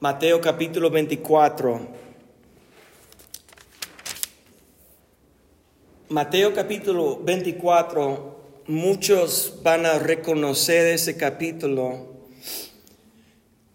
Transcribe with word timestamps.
Mateo 0.00 0.40
capítulo 0.40 0.90
24. 0.90 1.88
Mateo 6.08 6.54
capítulo 6.54 7.18
24, 7.24 8.62
muchos 8.68 9.54
van 9.64 9.86
a 9.86 9.98
reconocer 9.98 10.86
ese 10.94 11.16
capítulo 11.16 12.14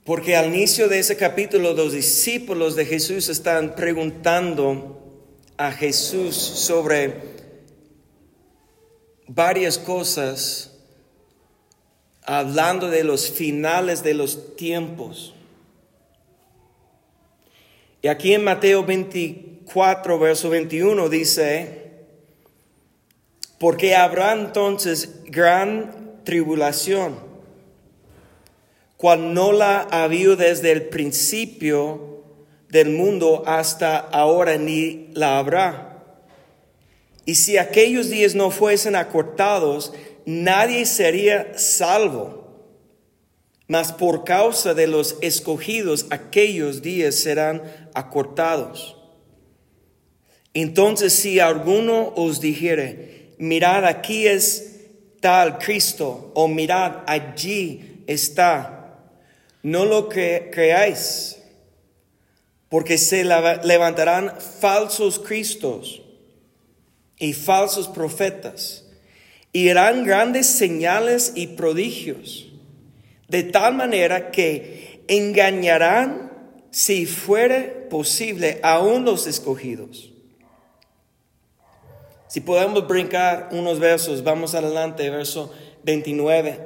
porque 0.05 0.37
al 0.37 0.47
inicio 0.47 0.87
de 0.87 0.99
ese 0.99 1.17
capítulo 1.17 1.73
los 1.73 1.91
discípulos 1.91 2.77
de 2.77 2.85
Jesús 2.85 3.27
están 3.27 3.75
preguntando 3.75 5.27
a 5.57 5.73
Jesús 5.73 6.35
sobre 6.37 7.15
varias 9.27 9.77
cosas, 9.77 10.71
hablando 12.23 12.89
de 12.89 13.03
los 13.03 13.29
finales 13.29 14.03
de 14.03 14.13
los 14.13 14.55
tiempos. 14.55 15.32
Y 18.03 18.09
aquí 18.09 18.33
en 18.33 18.43
Mateo 18.43 18.83
24, 18.83 20.19
verso 20.19 20.49
21 20.49 21.07
dice, 21.07 21.93
porque 23.57 23.95
habrá 23.95 24.33
entonces 24.33 25.21
gran 25.23 26.19
tribulación, 26.25 27.17
cual 28.97 29.33
no 29.33 29.53
la 29.53 29.87
ha 29.89 30.03
habido 30.03 30.35
desde 30.35 30.73
el 30.73 30.89
principio 30.89 32.25
del 32.67 32.89
mundo 32.89 33.43
hasta 33.45 33.99
ahora, 33.99 34.57
ni 34.57 35.07
la 35.13 35.39
habrá. 35.39 36.03
Y 37.23 37.35
si 37.35 37.57
aquellos 37.57 38.09
días 38.09 38.35
no 38.35 38.51
fuesen 38.51 38.97
acortados, 38.97 39.93
nadie 40.25 40.85
sería 40.85 41.57
salvo 41.57 42.42
mas 43.67 43.91
por 43.91 44.23
causa 44.23 44.73
de 44.73 44.87
los 44.87 45.17
escogidos 45.21 46.05
aquellos 46.09 46.81
días 46.81 47.15
serán 47.15 47.63
acortados. 47.93 48.97
Entonces 50.53 51.13
si 51.13 51.39
alguno 51.39 52.13
os 52.15 52.41
dijere, 52.41 53.35
mirad 53.37 53.85
aquí 53.85 54.27
es 54.27 54.81
tal 55.19 55.57
Cristo, 55.57 56.31
o 56.35 56.47
mirad 56.47 56.97
allí 57.07 58.03
está, 58.07 58.99
no 59.63 59.85
lo 59.85 60.09
creáis, 60.09 61.39
porque 62.67 62.97
se 62.97 63.23
levantarán 63.23 64.33
falsos 64.39 65.19
Cristos 65.19 66.01
y 67.17 67.33
falsos 67.33 67.87
profetas, 67.87 68.85
y 69.53 69.69
harán 69.69 70.03
grandes 70.03 70.47
señales 70.47 71.31
y 71.35 71.47
prodigios 71.47 72.52
de 73.27 73.43
tal 73.43 73.75
manera 73.75 74.31
que 74.31 75.03
engañarán, 75.07 76.31
si 76.71 77.05
fuere 77.05 77.63
posible, 77.89 78.59
aún 78.63 79.05
los 79.05 79.27
escogidos. 79.27 80.11
Si 82.27 82.41
podemos 82.41 82.87
brincar 82.87 83.49
unos 83.51 83.79
versos, 83.79 84.23
vamos 84.23 84.55
adelante, 84.55 85.07
verso 85.09 85.51
29. 85.83 86.59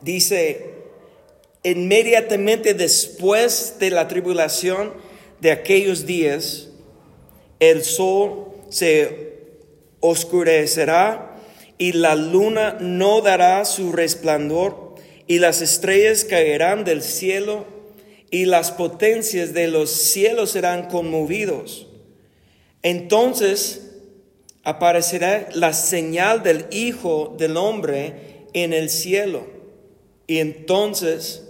Dice, 0.00 0.74
inmediatamente 1.62 2.74
después 2.74 3.76
de 3.78 3.90
la 3.90 4.08
tribulación 4.08 4.94
de 5.40 5.52
aquellos 5.52 6.04
días, 6.04 6.68
el 7.60 7.84
sol 7.84 8.48
se 8.70 9.38
oscurecerá 10.00 11.36
y 11.78 11.92
la 11.92 12.16
luna 12.16 12.76
no 12.80 13.20
dará 13.20 13.64
su 13.64 13.92
resplandor 13.92 14.87
y 15.28 15.38
las 15.38 15.60
estrellas 15.60 16.24
caerán 16.24 16.84
del 16.84 17.02
cielo 17.02 17.66
y 18.30 18.46
las 18.46 18.72
potencias 18.72 19.52
de 19.52 19.68
los 19.68 19.90
cielos 19.90 20.52
serán 20.52 20.88
conmovidos. 20.88 21.86
Entonces 22.82 23.90
aparecerá 24.64 25.48
la 25.52 25.74
señal 25.74 26.42
del 26.42 26.64
Hijo 26.70 27.36
del 27.38 27.58
Hombre 27.58 28.46
en 28.54 28.72
el 28.72 28.88
cielo. 28.88 29.46
Y 30.26 30.38
entonces 30.38 31.46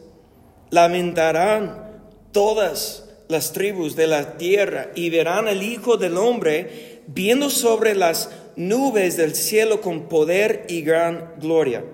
lamentarán 0.71 2.03
todas 2.33 3.05
las 3.29 3.53
tribus 3.53 3.95
de 3.95 4.09
la 4.09 4.39
tierra 4.39 4.91
y 4.97 5.11
verán 5.11 5.47
al 5.47 5.63
Hijo 5.63 5.97
del 5.97 6.17
Hombre 6.17 7.03
viendo 7.07 7.49
sobre 7.49 7.95
las 7.95 8.31
nubes 8.57 9.17
del 9.17 9.37
cielo 9.37 9.81
con 9.81 10.09
poder 10.09 10.67
y 10.69 10.83
gran 10.83 11.35
gloria 11.39 11.85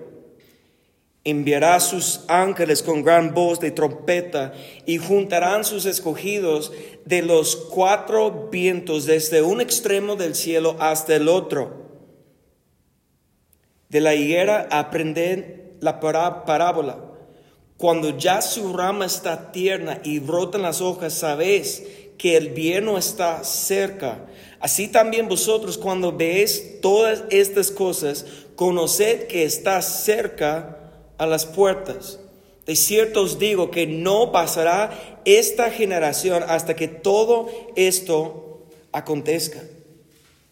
enviará 1.25 1.79
sus 1.79 2.21
ángeles 2.27 2.83
con 2.83 3.01
gran 3.01 3.33
voz 3.33 3.59
de 3.59 3.71
trompeta 3.71 4.53
y 4.85 4.99
juntarán 4.99 5.65
sus 5.65 5.87
escogidos 5.87 6.71
de 7.03 7.23
los 7.23 7.55
cuatro 7.55 8.49
vientos 8.51 9.05
desde 9.05 9.41
un 9.41 9.59
extremo 9.59 10.15
del 10.15 10.35
cielo 10.35 10.75
hasta 10.79 11.15
el 11.15 11.27
otro. 11.27 11.83
De 13.89 14.01
la 14.01 14.13
higuera 14.13 14.67
aprenden 14.69 15.73
la 15.81 15.99
parábola. 15.99 16.99
Cuando 17.77 18.15
ya 18.17 18.41
su 18.41 18.71
rama 18.71 19.05
está 19.05 19.51
tierna 19.51 19.99
y 20.03 20.19
brotan 20.19 20.61
las 20.61 20.79
hojas, 20.79 21.13
sabéis 21.13 21.83
que 22.19 22.37
el 22.37 22.49
vierno 22.49 22.99
está 22.99 23.43
cerca. 23.43 24.27
Así 24.59 24.87
también 24.87 25.27
vosotros 25.27 25.77
cuando 25.77 26.11
veis 26.11 26.79
todas 26.81 27.23
estas 27.31 27.71
cosas, 27.71 28.25
conoced 28.55 29.27
que 29.27 29.43
está 29.43 29.81
cerca 29.81 30.84
a 31.17 31.25
las 31.25 31.45
puertas. 31.45 32.19
De 32.65 32.75
cierto 32.75 33.21
os 33.21 33.37
digo 33.37 33.69
que 33.69 33.85
no 33.85 34.31
pasará 34.31 35.21
esta 35.23 35.69
generación 35.69 36.43
hasta 36.47 36.75
que 36.75 36.87
todo 36.87 37.47
esto 37.75 38.65
acontezca. 38.91 39.61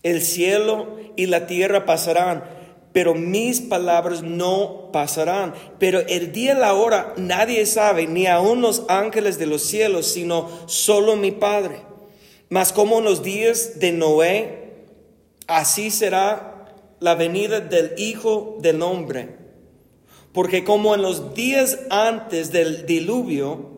El 0.03 0.21
cielo 0.21 0.97
y 1.15 1.25
la 1.25 1.47
tierra 1.47 1.85
pasarán, 1.85 2.43
pero 2.91 3.15
mis 3.15 3.61
palabras 3.61 4.21
no 4.21 4.91
pasarán. 4.91 5.55
Pero 5.79 6.01
el 6.01 6.31
día 6.31 6.53
y 6.53 6.59
la 6.59 6.73
hora 6.75 7.13
nadie 7.17 7.65
sabe, 7.65 8.05
ni 8.05 8.27
aun 8.27 8.61
los 8.61 8.83
ángeles 8.89 9.39
de 9.39 9.47
los 9.47 9.63
cielos, 9.63 10.07
sino 10.07 10.49
solo 10.67 11.15
mi 11.15 11.31
Padre. 11.31 11.81
Mas 12.49 12.71
como 12.71 12.99
en 12.99 13.05
los 13.05 13.23
días 13.23 13.79
de 13.79 13.91
Noé, 13.91 14.73
así 15.47 15.89
será 15.89 16.67
la 16.99 17.15
venida 17.15 17.59
del 17.59 17.93
Hijo 17.97 18.57
del 18.61 18.83
Hombre. 18.83 19.42
Porque 20.33 20.63
como 20.63 20.95
en 20.95 21.03
los 21.03 21.35
días 21.35 21.79
antes 21.89 22.51
del 22.51 22.85
diluvio, 22.85 23.71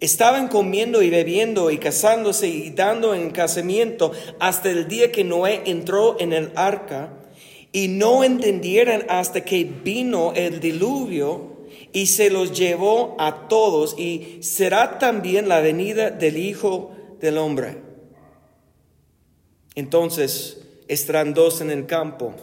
estaban 0.00 0.48
comiendo 0.48 1.02
y 1.02 1.10
bebiendo 1.10 1.70
y 1.70 1.78
casándose 1.78 2.48
y 2.48 2.70
dando 2.70 3.14
en 3.14 3.30
casamiento 3.30 4.12
hasta 4.38 4.68
el 4.70 4.88
día 4.88 5.12
que 5.12 5.24
Noé 5.24 5.62
entró 5.66 6.16
en 6.20 6.32
el 6.32 6.50
arca 6.54 7.12
y 7.72 7.88
no 7.88 8.24
entendieran 8.24 9.04
hasta 9.08 9.44
que 9.44 9.64
vino 9.64 10.32
el 10.34 10.60
diluvio 10.60 11.56
y 11.92 12.06
se 12.06 12.30
los 12.30 12.56
llevó 12.58 13.16
a 13.18 13.48
todos 13.48 13.98
y 13.98 14.38
será 14.40 14.98
también 14.98 15.48
la 15.48 15.60
venida 15.60 16.10
del 16.10 16.36
Hijo 16.36 16.90
del 17.20 17.38
Hombre. 17.38 17.78
Entonces 19.74 20.58
estarán 20.88 21.32
dos 21.32 21.60
en 21.60 21.70
el 21.70 21.86
campo 21.86 22.34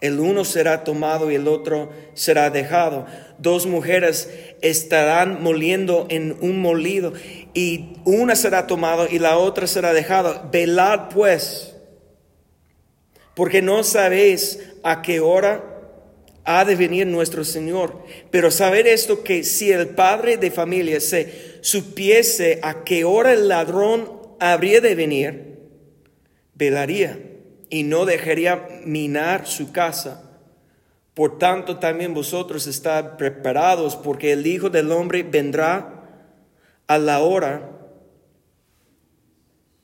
el 0.00 0.20
uno 0.20 0.44
será 0.44 0.84
tomado 0.84 1.30
y 1.30 1.36
el 1.36 1.48
otro 1.48 1.90
será 2.14 2.50
dejado. 2.50 3.06
Dos 3.38 3.66
mujeres 3.66 4.30
estarán 4.60 5.42
moliendo 5.42 6.06
en 6.10 6.36
un 6.40 6.60
molido 6.60 7.14
y 7.54 7.94
una 8.04 8.36
será 8.36 8.66
tomada 8.66 9.08
y 9.10 9.18
la 9.18 9.38
otra 9.38 9.66
será 9.66 9.94
dejada. 9.94 10.48
Velad 10.52 11.08
pues, 11.08 11.74
porque 13.34 13.62
no 13.62 13.82
sabéis 13.84 14.60
a 14.82 15.00
qué 15.00 15.20
hora 15.20 15.64
ha 16.44 16.64
de 16.64 16.76
venir 16.76 17.06
nuestro 17.06 17.42
Señor. 17.42 18.04
Pero 18.30 18.50
saber 18.50 18.86
esto 18.86 19.24
que 19.24 19.44
si 19.44 19.72
el 19.72 19.88
padre 19.88 20.36
de 20.36 20.50
familia 20.50 21.00
se 21.00 21.58
supiese 21.62 22.60
a 22.62 22.84
qué 22.84 23.04
hora 23.04 23.32
el 23.32 23.48
ladrón 23.48 24.12
habría 24.38 24.80
de 24.80 24.94
venir, 24.94 25.58
velaría 26.54 27.18
y 27.70 27.82
no 27.82 28.04
dejaría 28.04 28.68
minar 28.84 29.46
su 29.46 29.72
casa. 29.72 30.22
Por 31.14 31.38
tanto, 31.38 31.78
también 31.78 32.14
vosotros 32.14 32.66
estad 32.66 33.16
preparados, 33.16 33.96
porque 33.96 34.32
el 34.32 34.46
Hijo 34.46 34.70
del 34.70 34.92
Hombre 34.92 35.22
vendrá 35.22 36.04
a 36.86 36.98
la 36.98 37.20
hora 37.20 37.70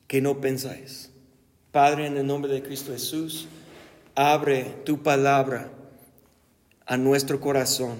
que 0.07 0.21
no 0.21 0.39
pensáis. 0.39 1.11
Padre, 1.71 2.05
en 2.05 2.17
el 2.17 2.27
nombre 2.27 2.53
de 2.53 2.61
Cristo 2.61 2.91
Jesús, 2.91 3.47
abre 4.13 4.75
tu 4.85 5.01
palabra 5.01 5.71
a 6.85 6.97
nuestro 6.97 7.39
corazón. 7.39 7.97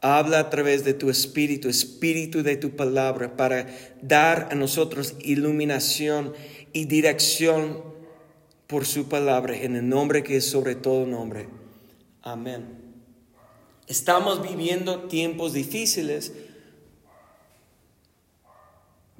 Habla 0.00 0.38
a 0.38 0.50
través 0.50 0.84
de 0.84 0.94
tu 0.94 1.10
espíritu, 1.10 1.68
espíritu 1.68 2.42
de 2.42 2.56
tu 2.56 2.76
palabra, 2.76 3.36
para 3.36 3.66
dar 4.02 4.48
a 4.50 4.54
nosotros 4.54 5.16
iluminación 5.20 6.34
y 6.72 6.84
dirección 6.84 7.82
por 8.68 8.86
su 8.86 9.08
palabra 9.08 9.56
en 9.56 9.74
el 9.74 9.88
nombre 9.88 10.22
que 10.22 10.36
es 10.36 10.48
sobre 10.48 10.76
todo 10.76 11.04
nombre. 11.06 11.48
Amén. 12.22 12.78
Estamos 13.88 14.42
viviendo 14.42 15.08
tiempos 15.08 15.54
difíciles 15.54 16.32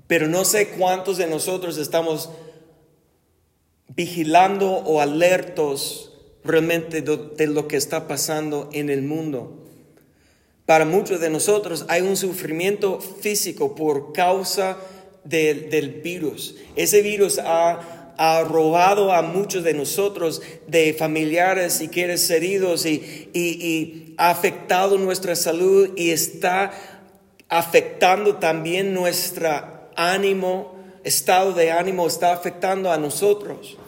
Pero 0.08 0.26
no 0.26 0.44
sé 0.44 0.70
cuántos 0.70 1.18
de 1.18 1.28
nosotros 1.28 1.76
estamos 1.76 2.30
vigilando 3.88 4.70
o 4.70 5.00
alertos 5.00 6.12
realmente 6.42 7.02
de 7.02 7.46
lo 7.46 7.68
que 7.68 7.76
está 7.76 8.08
pasando 8.08 8.70
en 8.72 8.88
el 8.88 9.02
mundo. 9.02 9.66
Para 10.64 10.86
muchos 10.86 11.20
de 11.20 11.28
nosotros 11.28 11.84
hay 11.88 12.00
un 12.00 12.16
sufrimiento 12.16 13.00
físico 13.00 13.74
por 13.74 14.14
causa 14.14 14.78
del 15.24 16.00
virus. 16.02 16.56
Ese 16.74 17.02
virus 17.02 17.38
ha, 17.38 17.97
robado 18.44 19.12
a 19.12 19.22
muchos 19.22 19.62
de 19.64 19.74
nosotros 19.74 20.42
de 20.66 20.92
familiares 20.92 21.80
y 21.80 21.88
quieres 21.88 22.28
heridos 22.30 22.84
y, 22.84 23.30
y 23.32 24.14
ha 24.18 24.30
afectado 24.30 24.98
nuestra 24.98 25.36
salud 25.36 25.90
y 25.96 26.10
está 26.10 26.72
afectando 27.48 28.36
también 28.36 28.92
nuestro 28.92 29.50
ánimo, 29.96 30.76
estado 31.04 31.52
de 31.52 31.70
ánimo, 31.70 32.06
está 32.06 32.32
afectando 32.32 32.92
a 32.92 32.98
nosotros. 32.98 33.78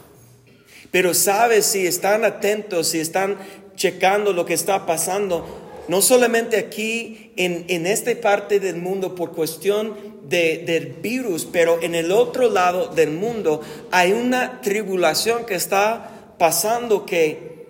Pero 0.91 1.15
sabes 1.15 1.67
si 1.67 1.87
están 1.87 2.25
atentos, 2.25 2.89
si 2.89 3.01
están 3.01 3.39
checando 3.77 4.33
lo 4.33 4.45
que 4.45 4.55
está 4.55 4.87
pasando, 4.87 5.60
no 5.91 6.03
solamente 6.03 6.57
aquí 6.57 7.33
en, 7.35 7.65
en 7.67 7.85
esta 7.85 8.15
parte 8.21 8.61
del 8.61 8.77
mundo 8.77 9.17
por 9.17 9.33
cuestión 9.33 9.97
de, 10.23 10.63
del 10.65 10.93
virus, 11.03 11.49
pero 11.51 11.83
en 11.83 11.97
el 11.97 12.13
otro 12.13 12.49
lado 12.49 12.95
del 12.95 13.11
mundo 13.11 13.61
hay 13.91 14.13
una 14.13 14.61
tribulación 14.61 15.47
que 15.47 15.57
está 15.57 16.37
pasando 16.39 17.05
que 17.07 17.67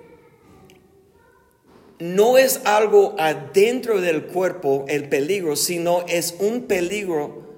no 1.98 2.36
es 2.36 2.60
algo 2.66 3.14
adentro 3.18 4.02
del 4.02 4.26
cuerpo 4.26 4.84
el 4.88 5.08
peligro, 5.08 5.56
sino 5.56 6.04
es 6.06 6.36
un 6.40 6.64
peligro 6.66 7.54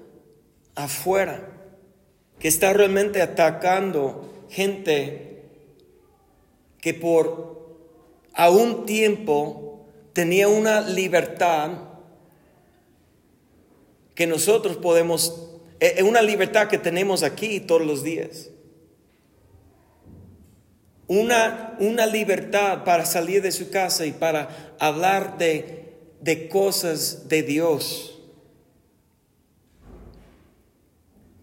afuera 0.75 1.45
que 2.39 2.47
está 2.47 2.71
realmente 2.71 3.21
atacando 3.21 4.45
gente 4.49 5.43
que 6.79 6.93
por 6.93 7.51
a 8.33 8.49
un 8.49 8.85
tiempo 8.85 9.72
tenía 10.13 10.47
una 10.47 10.81
libertad 10.81 11.71
que 14.15 14.27
nosotros 14.27 14.77
podemos, 14.77 15.49
es 15.79 15.99
eh, 15.99 16.03
una 16.03 16.21
libertad 16.21 16.67
que 16.67 16.77
tenemos 16.77 17.23
aquí 17.23 17.59
todos 17.59 17.81
los 17.81 18.03
días. 18.03 18.49
Una, 21.07 21.75
una 21.79 22.05
libertad 22.05 22.83
para 22.85 23.05
salir 23.05 23.41
de 23.41 23.51
su 23.51 23.69
casa 23.69 24.05
y 24.05 24.11
para 24.13 24.75
hablar 24.79 25.37
de, 25.37 25.97
de 26.21 26.47
cosas 26.47 27.27
de 27.27 27.43
Dios. 27.43 28.21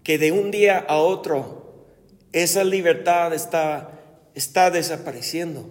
Que 0.03 0.17
de 0.17 0.33
un 0.33 0.51
día 0.51 0.79
a 0.79 0.97
otro 0.97 1.87
esa 2.33 2.65
libertad 2.65 3.35
está 3.35 4.01
está 4.35 4.71
desapareciendo. 4.71 5.69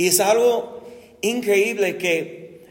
Y 0.00 0.06
es 0.06 0.18
algo 0.18 0.82
increíble 1.20 1.98
que 1.98 2.64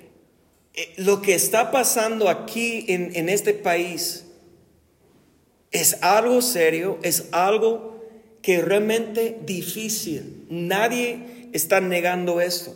eh, 0.73 0.93
lo 0.97 1.21
que 1.21 1.35
está 1.35 1.69
pasando 1.69 2.27
aquí 2.27 2.85
en, 2.87 3.15
en 3.15 3.29
este 3.29 3.53
país 3.53 4.25
es 5.69 6.01
algo 6.01 6.41
serio, 6.41 6.97
es 7.03 7.27
algo 7.31 8.03
que 8.41 8.63
realmente 8.63 9.37
difícil. 9.45 10.47
Nadie 10.49 11.49
está 11.53 11.79
negando 11.79 12.41
esto. 12.41 12.75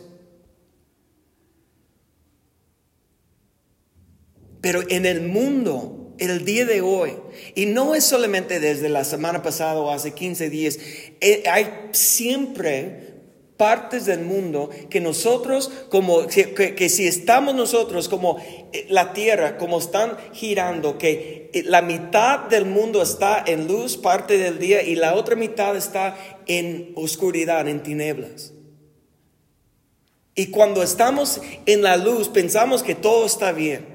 Pero 4.60 4.88
en 4.88 5.04
el 5.04 5.22
mundo 5.22 6.14
el 6.18 6.44
día 6.44 6.64
de 6.64 6.80
hoy. 6.80 7.14
Y 7.56 7.66
no 7.66 7.96
es 7.96 8.04
solamente 8.04 8.60
desde 8.60 8.88
la 8.88 9.02
semana 9.02 9.42
pasada 9.42 9.80
o 9.80 9.90
hace 9.90 10.12
15 10.12 10.48
días. 10.48 10.78
Eh, 11.20 11.42
hay 11.50 11.88
siempre 11.90 13.13
partes 13.56 14.06
del 14.06 14.20
mundo 14.20 14.70
que 14.90 15.00
nosotros, 15.00 15.70
como 15.88 16.26
que, 16.26 16.88
si 16.88 17.06
estamos 17.06 17.54
nosotros 17.54 18.08
como 18.08 18.38
eh, 18.72 18.86
la 18.88 19.12
tierra, 19.12 19.56
como 19.56 19.78
están 19.78 20.16
girando, 20.32 20.98
que 20.98 21.50
eh, 21.52 21.62
la 21.64 21.82
mitad 21.82 22.40
del 22.40 22.66
mundo 22.66 23.02
está 23.02 23.42
en 23.46 23.68
luz 23.68 23.96
parte 23.96 24.38
del 24.38 24.58
día 24.58 24.82
y 24.82 24.96
la 24.96 25.14
otra 25.14 25.36
mitad 25.36 25.76
está 25.76 26.16
en 26.46 26.92
oscuridad, 26.96 27.68
en 27.68 27.82
tinieblas. 27.82 28.52
Y 30.34 30.46
cuando 30.46 30.82
estamos 30.82 31.40
en 31.66 31.82
la 31.82 31.96
luz 31.96 32.28
pensamos 32.28 32.82
que 32.82 32.96
todo 32.96 33.24
está 33.24 33.52
bien 33.52 33.94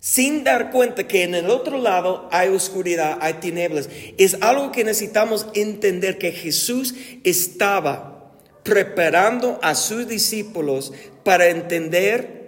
sin 0.00 0.44
dar 0.44 0.70
cuenta 0.70 1.06
que 1.06 1.24
en 1.24 1.34
el 1.34 1.50
otro 1.50 1.76
lado 1.76 2.26
hay 2.32 2.48
oscuridad, 2.48 3.18
hay 3.20 3.34
tinieblas. 3.34 3.90
Es 4.16 4.38
algo 4.40 4.72
que 4.72 4.82
necesitamos 4.82 5.46
entender 5.54 6.16
que 6.16 6.32
Jesús 6.32 6.94
estaba 7.22 8.09
preparando 8.62 9.58
a 9.62 9.74
sus 9.74 10.06
discípulos 10.06 10.92
para 11.24 11.48
entender 11.48 12.40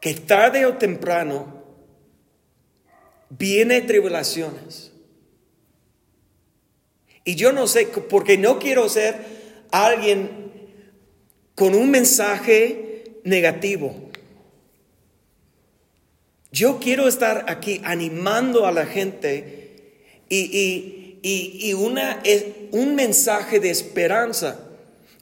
que 0.00 0.14
tarde 0.14 0.66
o 0.66 0.76
temprano 0.76 1.62
viene 3.30 3.80
tribulaciones. 3.82 4.92
Y 7.24 7.34
yo 7.34 7.52
no 7.52 7.66
sé, 7.66 7.86
porque 7.86 8.38
no 8.38 8.58
quiero 8.58 8.88
ser 8.88 9.16
alguien 9.70 10.52
con 11.54 11.74
un 11.74 11.90
mensaje 11.90 13.20
negativo. 13.24 14.10
Yo 16.52 16.80
quiero 16.80 17.06
estar 17.06 17.44
aquí 17.48 17.80
animando 17.84 18.66
a 18.66 18.72
la 18.72 18.86
gente 18.86 19.60
y, 20.28 20.99
una, 21.74 22.22
un 22.72 22.94
mensaje 22.94 23.60
de 23.60 23.70
esperanza, 23.70 24.60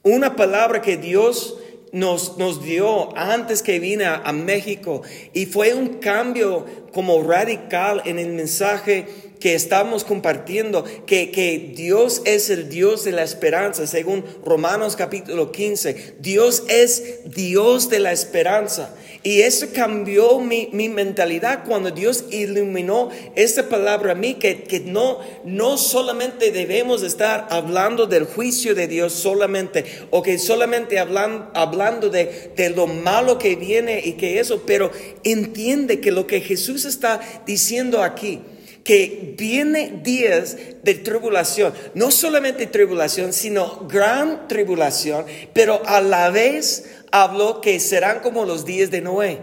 una 0.03 0.35
palabra 0.35 0.81
que 0.81 0.97
Dios 0.97 1.57
nos, 1.91 2.37
nos 2.37 2.63
dio 2.63 3.15
antes 3.17 3.61
que 3.61 3.79
vine 3.79 4.05
a, 4.05 4.31
México. 4.31 5.01
Y 5.33 5.45
fue 5.45 5.73
un 5.73 5.95
cambio 5.95 6.65
como 6.93 7.21
radical 7.23 8.01
en 8.05 8.19
el 8.19 8.29
mensaje 8.29 9.07
que 9.39 9.55
estamos 9.55 10.03
compartiendo, 10.03 10.83
que, 11.05 11.31
que, 11.31 11.73
Dios 11.75 12.21
es 12.25 12.49
el 12.49 12.69
Dios 12.69 13.05
de 13.05 13.11
la 13.11 13.23
esperanza, 13.23 13.87
según 13.87 14.25
Romanos 14.43 14.95
capítulo 14.95 15.51
15. 15.51 16.15
Dios 16.19 16.63
es 16.67 17.19
Dios 17.25 17.89
de 17.89 17.99
la 17.99 18.11
esperanza. 18.11 18.93
Y 19.21 19.41
eso 19.41 19.67
cambió 19.73 20.39
mi, 20.39 20.69
mi 20.71 20.87
mentalidad 20.87 21.65
cuando 21.65 21.91
Dios 21.91 22.25
iluminó 22.31 23.09
esta 23.35 23.67
palabra 23.67 24.13
a 24.13 24.15
mí, 24.15 24.35
que, 24.35 24.63
que 24.63 24.79
no, 24.79 25.19
no 25.43 25.77
solamente 25.77 26.51
debemos 26.51 27.03
estar 27.03 27.47
hablando 27.49 28.07
del 28.07 28.25
juicio 28.25 28.75
de 28.75 28.87
Dios 28.87 29.13
solamente, 29.13 29.85
o 30.09 30.21
que 30.23 30.37
solamente 30.39 30.99
hablan, 30.99 31.49
hablando 31.53 32.09
de, 32.09 32.51
de 32.55 32.69
lo 32.69 32.87
malo 32.87 33.37
que 33.37 33.55
viene 33.55 34.01
y 34.03 34.13
que 34.13 34.39
eso, 34.39 34.63
pero 34.65 34.91
entiende 35.23 35.99
que 35.99 36.11
lo 36.11 36.25
que 36.25 36.39
Jesús 36.39 36.85
está 36.85 37.19
diciendo 37.45 38.03
aquí, 38.03 38.41
que 38.83 39.35
viene 39.37 39.99
días 40.03 40.57
de 40.83 40.95
tribulación, 40.95 41.73
no 41.93 42.11
solamente 42.11 42.67
tribulación, 42.67 43.33
sino 43.33 43.87
gran 43.87 44.47
tribulación, 44.47 45.25
pero 45.53 45.81
a 45.85 46.01
la 46.01 46.29
vez 46.29 46.89
habló 47.11 47.61
que 47.61 47.79
serán 47.79 48.19
como 48.19 48.45
los 48.45 48.65
días 48.65 48.91
de 48.91 49.01
Noé, 49.01 49.41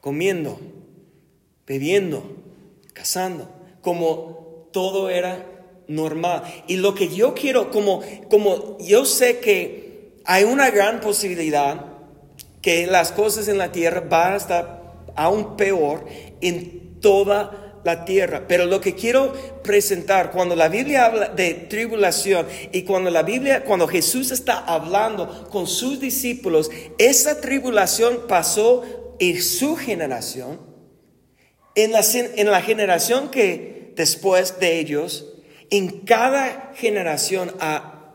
comiendo, 0.00 0.60
bebiendo, 1.66 2.24
cazando, 2.92 3.50
como 3.82 4.68
todo 4.72 5.10
era 5.10 5.44
normal. 5.88 6.42
Y 6.66 6.76
lo 6.76 6.94
que 6.94 7.14
yo 7.14 7.34
quiero, 7.34 7.70
como, 7.70 8.02
como 8.28 8.78
yo 8.78 9.04
sé 9.04 9.38
que 9.40 10.12
hay 10.24 10.44
una 10.44 10.70
gran 10.70 11.00
posibilidad 11.00 11.86
que 12.62 12.86
las 12.86 13.12
cosas 13.12 13.48
en 13.48 13.58
la 13.58 13.72
tierra 13.72 14.00
van 14.00 14.34
a 14.34 14.36
estar 14.36 14.85
aún 15.16 15.56
peor 15.56 16.04
en 16.40 17.00
toda 17.00 17.80
la 17.86 18.04
tierra. 18.04 18.46
Pero 18.48 18.66
lo 18.66 18.80
que 18.80 18.94
quiero 18.94 19.32
presentar, 19.62 20.32
cuando 20.32 20.56
la 20.56 20.68
Biblia 20.68 21.06
habla 21.06 21.28
de 21.28 21.54
tribulación 21.54 22.46
y 22.72 22.82
cuando 22.82 23.10
la 23.10 23.22
Biblia, 23.22 23.64
cuando 23.64 23.86
Jesús 23.86 24.32
está 24.32 24.58
hablando 24.58 25.48
con 25.50 25.66
sus 25.66 26.00
discípulos, 26.00 26.70
esa 26.98 27.40
tribulación 27.40 28.22
pasó 28.28 28.82
en 29.18 29.40
su 29.40 29.76
generación, 29.76 30.60
en 31.74 31.92
la, 31.92 32.00
en 32.12 32.50
la 32.50 32.60
generación 32.60 33.30
que 33.30 33.92
después 33.96 34.58
de 34.58 34.80
ellos, 34.80 35.32
en 35.70 36.00
cada 36.00 36.72
generación 36.74 37.52
ha, 37.60 38.12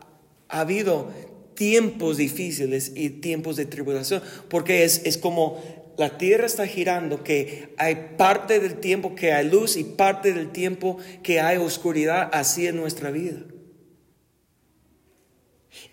ha 0.48 0.60
habido 0.60 1.10
tiempos 1.54 2.16
difíciles 2.16 2.92
y 2.94 3.10
tiempos 3.10 3.56
de 3.56 3.66
tribulación, 3.66 4.22
porque 4.48 4.84
es, 4.84 5.02
es 5.04 5.18
como 5.18 5.81
la 5.96 6.18
tierra 6.18 6.46
está 6.46 6.66
girando, 6.66 7.22
que 7.22 7.74
hay 7.76 8.14
parte 8.16 8.60
del 8.60 8.80
tiempo 8.80 9.14
que 9.14 9.32
hay 9.32 9.48
luz 9.48 9.76
y 9.76 9.84
parte 9.84 10.32
del 10.32 10.50
tiempo 10.50 10.98
que 11.22 11.40
hay 11.40 11.58
oscuridad 11.58 12.30
así 12.32 12.66
en 12.66 12.76
nuestra 12.76 13.10
vida. 13.10 13.40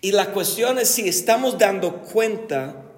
Y 0.00 0.12
la 0.12 0.32
cuestión 0.32 0.78
es 0.78 0.88
si 0.88 1.08
estamos 1.08 1.58
dando 1.58 2.02
cuenta 2.02 2.90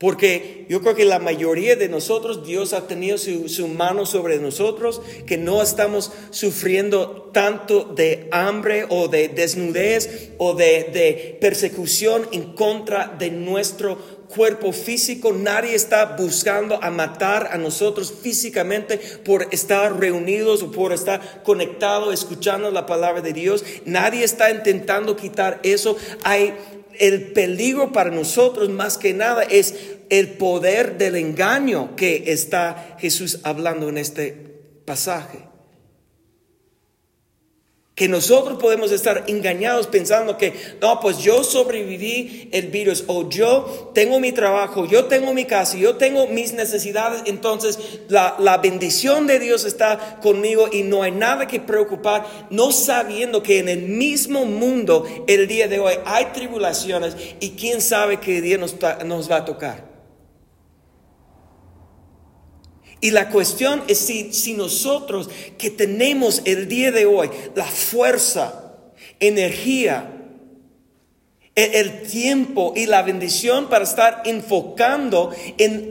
Porque 0.00 0.64
yo 0.70 0.80
creo 0.80 0.94
que 0.94 1.04
la 1.04 1.18
mayoría 1.18 1.76
de 1.76 1.90
nosotros, 1.90 2.46
Dios 2.46 2.72
ha 2.72 2.86
tenido 2.86 3.18
su, 3.18 3.68
mano 3.68 4.06
sobre 4.06 4.38
nosotros, 4.38 5.02
que 5.26 5.36
no 5.36 5.60
estamos 5.60 6.10
sufriendo 6.30 7.28
tanto 7.34 7.84
de 7.84 8.26
hambre 8.32 8.86
o 8.88 9.08
de 9.08 9.28
desnudez 9.28 10.30
o 10.38 10.54
de, 10.54 10.84
de 10.84 11.36
persecución 11.38 12.26
en 12.32 12.54
contra 12.54 13.14
de 13.18 13.30
nuestro 13.30 14.19
cuerpo 14.34 14.72
físico. 14.72 15.32
Nadie 15.32 15.74
está 15.74 16.16
buscando 16.16 16.82
a 16.82 16.90
matar 16.90 17.50
a 17.52 17.58
nosotros 17.58 18.12
físicamente 18.22 18.98
por 19.24 19.48
estar 19.50 19.98
reunidos 19.98 20.62
o 20.62 20.70
por 20.70 20.92
estar 20.92 21.42
conectados, 21.42 22.14
escuchando 22.14 22.70
la 22.70 22.86
palabra 22.86 23.20
de 23.20 23.32
Dios. 23.32 23.64
Nadie 23.84 24.24
está 24.24 24.50
intentando 24.50 25.16
quitar 25.16 25.60
eso. 25.62 25.96
Hay 26.22 26.54
el 26.98 27.32
peligro 27.32 27.92
para 27.92 28.10
nosotros 28.10 28.68
más 28.68 28.98
que 28.98 29.14
nada 29.14 29.42
es 29.42 29.74
el 30.10 30.28
poder 30.28 30.98
del 30.98 31.16
engaño 31.16 31.96
que 31.96 32.24
está 32.26 32.96
Jesús 32.98 33.40
hablando 33.44 33.88
en 33.88 33.98
este 33.98 34.32
pasaje 34.84 35.49
que 38.00 38.08
nosotros 38.08 38.56
podemos 38.58 38.92
estar 38.92 39.24
engañados 39.26 39.86
pensando 39.86 40.38
que, 40.38 40.54
no, 40.80 41.00
pues 41.00 41.18
yo 41.18 41.44
sobreviví 41.44 42.48
el 42.50 42.68
virus 42.68 43.04
o 43.08 43.28
yo 43.28 43.90
tengo 43.94 44.18
mi 44.20 44.32
trabajo, 44.32 44.86
yo 44.86 45.04
tengo 45.04 45.34
mi 45.34 45.44
casa, 45.44 45.76
yo 45.76 45.96
tengo 45.96 46.26
mis 46.26 46.54
necesidades, 46.54 47.20
entonces 47.26 47.78
la, 48.08 48.36
la 48.38 48.56
bendición 48.56 49.26
de 49.26 49.38
Dios 49.38 49.66
está 49.66 50.18
conmigo 50.22 50.70
y 50.72 50.82
no 50.82 51.02
hay 51.02 51.12
nada 51.12 51.46
que 51.46 51.60
preocupar, 51.60 52.26
no 52.48 52.72
sabiendo 52.72 53.42
que 53.42 53.58
en 53.58 53.68
el 53.68 53.82
mismo 53.82 54.46
mundo 54.46 55.04
el 55.26 55.46
día 55.46 55.68
de 55.68 55.78
hoy 55.78 55.92
hay 56.06 56.24
tribulaciones 56.32 57.14
y 57.38 57.50
quién 57.50 57.82
sabe 57.82 58.18
qué 58.18 58.40
día 58.40 58.56
nos, 58.56 58.76
nos 59.04 59.30
va 59.30 59.36
a 59.36 59.44
tocar. 59.44 59.89
Y 63.00 63.12
la 63.12 63.30
cuestión 63.30 63.82
es 63.88 63.98
si, 63.98 64.32
si 64.32 64.54
nosotros 64.54 65.30
que 65.56 65.70
tenemos 65.70 66.42
el 66.44 66.68
día 66.68 66.92
de 66.92 67.06
hoy 67.06 67.30
la 67.54 67.64
fuerza, 67.64 68.74
energía, 69.20 70.19
el 71.64 72.02
tiempo 72.02 72.72
y 72.76 72.86
la 72.86 73.02
bendición 73.02 73.68
para 73.68 73.84
estar 73.84 74.22
enfocando 74.24 75.30
en, 75.58 75.86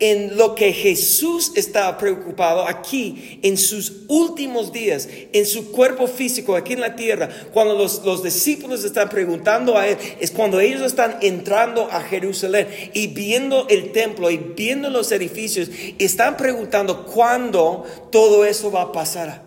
en, 0.00 0.36
lo 0.36 0.54
que 0.54 0.72
Jesús 0.72 1.52
estaba 1.54 1.96
preocupado 1.96 2.66
aquí 2.66 3.38
en 3.42 3.56
sus 3.56 4.04
últimos 4.08 4.72
días, 4.72 5.08
en 5.32 5.46
su 5.46 5.70
cuerpo 5.72 6.06
físico 6.06 6.56
aquí 6.56 6.72
en 6.72 6.80
la 6.80 6.96
tierra. 6.96 7.28
Cuando 7.52 7.74
los, 7.74 8.04
los 8.04 8.22
discípulos 8.22 8.84
están 8.84 9.08
preguntando 9.08 9.78
a 9.78 9.88
Él, 9.88 9.96
es 10.20 10.30
cuando 10.30 10.60
ellos 10.60 10.82
están 10.82 11.18
entrando 11.22 11.88
a 11.90 12.00
Jerusalén 12.00 12.68
y 12.92 13.06
viendo 13.08 13.68
el 13.68 13.92
templo 13.92 14.30
y 14.30 14.36
viendo 14.36 14.90
los 14.90 15.12
edificios, 15.12 15.70
están 15.98 16.36
preguntando 16.36 17.06
cuándo 17.06 17.84
todo 18.10 18.44
eso 18.44 18.70
va 18.70 18.82
a 18.82 18.92
pasar. 18.92 19.42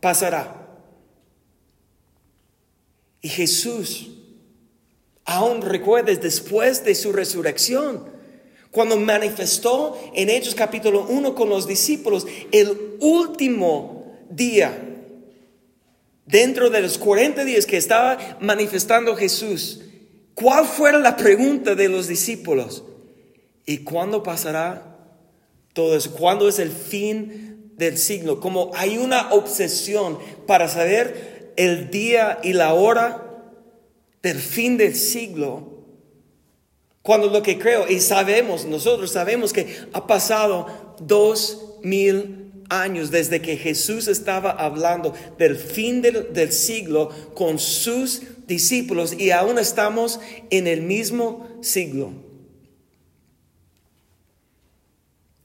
Pasará. 0.00 0.56
Y 3.22 3.28
Jesús 3.28 4.19
aún 5.30 5.62
recuerdes 5.62 6.20
después 6.20 6.84
de 6.84 6.96
su 6.96 7.12
resurrección, 7.12 8.04
cuando 8.72 8.96
manifestó 8.96 9.96
en 10.14 10.28
Hechos 10.28 10.56
capítulo 10.56 11.06
1 11.08 11.36
con 11.36 11.48
los 11.48 11.68
discípulos 11.68 12.26
el 12.50 12.96
último 12.98 14.12
día, 14.28 14.76
dentro 16.26 16.68
de 16.68 16.80
los 16.80 16.98
40 16.98 17.44
días 17.44 17.64
que 17.64 17.76
estaba 17.76 18.38
manifestando 18.40 19.14
Jesús, 19.14 19.82
¿cuál 20.34 20.64
fue 20.64 20.98
la 20.98 21.16
pregunta 21.16 21.76
de 21.76 21.88
los 21.88 22.08
discípulos? 22.08 22.82
¿Y 23.66 23.78
cuándo 23.78 24.24
pasará 24.24 24.98
todo 25.74 25.96
eso? 25.96 26.12
¿Cuándo 26.12 26.48
es 26.48 26.58
el 26.58 26.72
fin 26.72 27.70
del 27.76 27.98
siglo? 27.98 28.40
Como 28.40 28.72
hay 28.74 28.98
una 28.98 29.32
obsesión 29.32 30.18
para 30.48 30.66
saber 30.66 31.52
el 31.56 31.90
día 31.92 32.40
y 32.42 32.52
la 32.52 32.74
hora 32.74 33.29
del 34.22 34.38
fin 34.38 34.76
del 34.76 34.94
siglo, 34.94 35.80
cuando 37.02 37.28
lo 37.28 37.42
que 37.42 37.58
creo, 37.58 37.88
y 37.88 38.00
sabemos, 38.00 38.66
nosotros 38.66 39.10
sabemos 39.10 39.52
que 39.52 39.74
ha 39.92 40.06
pasado 40.06 40.96
dos 41.00 41.78
mil 41.82 42.40
años 42.68 43.10
desde 43.10 43.42
que 43.42 43.56
Jesús 43.56 44.06
estaba 44.06 44.50
hablando 44.50 45.14
del 45.38 45.56
fin 45.56 46.02
del, 46.02 46.52
siglo 46.52 47.10
con 47.34 47.58
sus 47.58 48.22
discípulos 48.46 49.14
y 49.18 49.32
aún 49.32 49.58
estamos 49.58 50.20
en 50.50 50.66
el 50.66 50.82
mismo 50.82 51.48
siglo. 51.62 52.12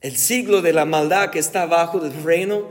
El 0.02 0.18
siglo 0.18 0.62
de 0.62 0.74
la 0.74 0.86
maldad 0.86 1.32
que 1.32 1.40
está 1.40 1.66
bajo 1.66 2.00
del 2.00 2.24
reino 2.24 2.70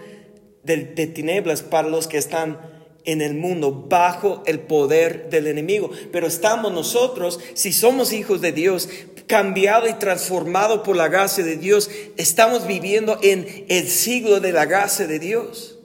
de, 0.63 0.77
de 0.77 1.07
tinieblas 1.09 1.63
para 1.63 1.89
los 1.89 2.07
que 2.07 2.19
están 2.19 2.74
en 3.05 3.21
el 3.21 3.35
mundo 3.35 3.87
bajo 3.89 4.43
el 4.47 4.61
poder 4.61 5.29
del 5.31 5.47
enemigo. 5.47 5.91
Pero 6.13 6.27
estamos 6.27 6.73
nosotros, 6.73 7.41
si 7.55 7.73
somos 7.73 8.13
hijos 8.13 8.41
de 8.41 8.53
Dios, 8.53 8.89
cambiado 9.27 9.89
y 9.89 9.95
transformado 9.95 10.83
por 10.83 10.97
la 10.97 11.09
gracia 11.09 11.45
de 11.45 11.57
Dios, 11.57 11.91
estamos 12.17 12.67
viviendo 12.67 13.19
en 13.23 13.67
el 13.69 13.89
siglo 13.89 14.41
de 14.41 14.53
la 14.53 14.67
gracia 14.67 15.07
de 15.07 15.19
Dios. 15.19 15.79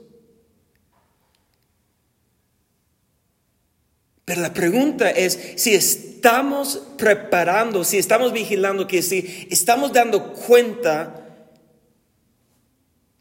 Pero 4.24 4.42
la 4.42 4.54
pregunta 4.54 5.10
es 5.10 5.54
si 5.56 5.74
estamos 5.74 6.80
preparando, 6.96 7.82
si 7.82 7.98
estamos 7.98 8.32
vigilando, 8.32 8.86
que 8.86 9.02
si 9.02 9.48
estamos 9.50 9.92
dando 9.92 10.34
cuenta 10.34 11.48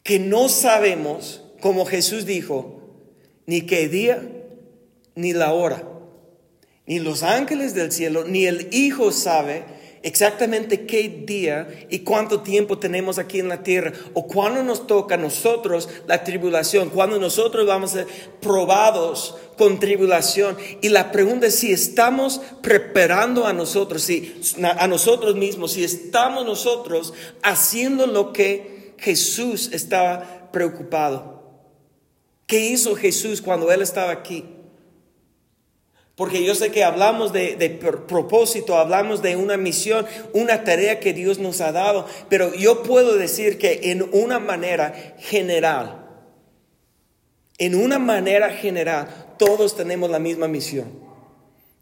que 0.03 0.19
no 0.19 0.49
sabemos, 0.49 1.43
como 1.61 1.85
Jesús 1.85 2.25
dijo, 2.25 2.78
ni 3.49 3.61
qué 3.61 3.89
día, 3.89 4.21
ni 5.15 5.33
la 5.33 5.53
hora. 5.53 5.81
Ni 6.85 6.99
los 6.99 7.23
ángeles 7.23 7.73
del 7.73 7.91
cielo, 7.91 8.23
ni 8.23 8.45
el 8.45 8.67
Hijo 8.71 9.11
sabe 9.11 9.63
exactamente 10.03 10.85
qué 10.85 11.23
día 11.25 11.67
y 11.89 12.01
cuánto 12.01 12.41
tiempo 12.41 12.77
tenemos 12.77 13.17
aquí 13.17 13.39
en 13.39 13.49
la 13.49 13.63
tierra, 13.63 13.91
o 14.13 14.27
cuándo 14.27 14.61
nos 14.61 14.85
toca 14.85 15.15
a 15.15 15.17
nosotros 15.17 15.89
la 16.05 16.23
tribulación, 16.23 16.91
cuando 16.91 17.17
nosotros 17.17 17.65
vamos 17.65 17.89
a 17.89 18.03
ser 18.03 18.07
probados 18.39 19.35
con 19.57 19.79
tribulación. 19.79 20.55
Y 20.81 20.89
la 20.89 21.11
pregunta 21.11 21.47
es 21.47 21.55
si 21.55 21.71
estamos 21.71 22.41
preparando 22.61 23.47
a 23.47 23.53
nosotros, 23.53 24.03
si, 24.03 24.39
a 24.61 24.87
nosotros 24.87 25.35
mismos, 25.35 25.71
si 25.71 25.83
estamos 25.83 26.45
nosotros 26.45 27.15
haciendo 27.41 28.05
lo 28.05 28.31
que 28.31 28.93
Jesús 28.99 29.71
estaba 29.73 30.51
preocupado. 30.51 31.38
¿Qué 32.49 32.59
hizo 32.71 32.95
Jesús 32.95 33.43
cuando 33.43 33.71
Él 33.71 33.83
estaba 33.83 34.11
aquí? 34.11 34.43
Porque 36.15 36.43
yo 36.43 36.55
sé 36.55 36.71
que 36.71 36.83
hablamos 36.83 37.31
de, 37.31 37.79
propósito, 38.07 38.75
hablamos 38.75 39.21
de 39.21 39.35
una 39.35 39.55
misión, 39.55 40.07
una 40.33 40.63
tarea 40.63 40.99
que 40.99 41.13
Dios 41.13 41.37
nos 41.37 41.61
ha 41.61 41.71
dado, 41.71 42.07
pero 42.27 42.55
yo 42.55 42.81
puedo 42.81 43.17
decir 43.17 43.59
que 43.59 43.91
en 43.91 44.01
una 44.13 44.39
manera 44.39 45.15
general, 45.19 46.07
en 47.59 47.75
una 47.75 47.99
manera 47.99 48.49
general, 48.49 49.35
todos 49.37 49.77
tenemos 49.77 50.09
la 50.09 50.17
misma 50.17 50.47
misión. 50.47 50.91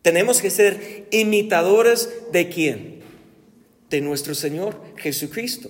Tenemos 0.01 0.41
que 0.41 0.49
ser 0.49 1.07
imitadores 1.11 2.09
de 2.33 2.49
quién? 2.49 2.99
De 3.89 4.01
nuestro 4.01 4.35
Señor 4.35 4.75
Jesucristo. 4.97 5.69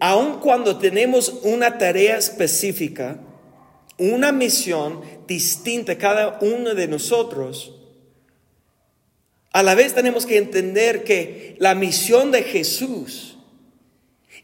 Aun 0.00 0.40
cuando 0.40 0.78
tenemos 0.78 1.40
una 1.42 1.78
tarea 1.78 2.16
específica, 2.16 3.20
una 3.98 4.32
misión 4.32 5.02
distinta 5.26 5.98
cada 5.98 6.38
uno 6.40 6.74
de 6.74 6.88
nosotros, 6.88 7.74
a 9.52 9.62
la 9.62 9.74
vez 9.74 9.94
tenemos 9.94 10.26
que 10.26 10.38
entender 10.38 11.04
que 11.04 11.56
la 11.58 11.74
misión 11.74 12.30
de 12.30 12.42
Jesús 12.42 13.36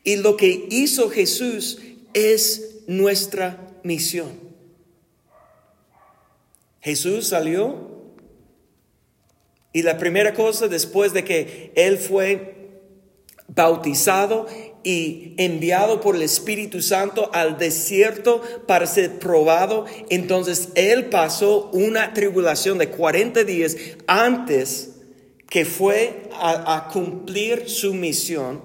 y 0.03 0.17
lo 0.17 0.37
que 0.37 0.67
hizo 0.71 1.11
Jesús 1.11 1.79
es 2.13 2.83
nuestra 2.87 3.59
misión. 3.83 4.47
Jesús 6.81 7.29
salió 7.29 7.91
y 9.73 9.83
la 9.83 9.99
primera 9.99 10.35
cosa 10.35 10.69
después 10.69 11.13
de 11.13 11.25
que 11.25 11.73
Él 11.75 11.99
fue 11.99 12.56
bautizado 13.57 14.47
y 14.85 15.35
enviado 15.39 16.01
por 16.01 16.15
el 16.15 16.23
Espíritu 16.23 16.81
Santo 16.81 17.31
al 17.33 17.59
desierto 17.59 18.41
para 18.69 18.87
ser 18.87 19.19
probado. 19.19 19.87
Entonces 20.11 20.69
Él 20.77 21.07
pasó 21.07 21.71
una 21.73 22.13
tribulación 22.13 22.79
de 22.79 22.91
40 22.91 23.43
días 23.43 23.77
antes 24.07 24.93
que 25.49 25.65
fue 25.65 26.29
a, 26.35 26.89
cumplir 26.93 27.69
su 27.69 27.95
misión. 27.95 28.63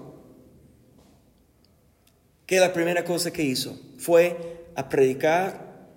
Que 2.45 2.59
la 2.59 2.73
primera 2.73 3.05
cosa 3.05 3.31
que 3.31 3.43
hizo 3.43 3.79
fue 3.97 4.65
a 4.75 4.89
predicar 4.89 5.89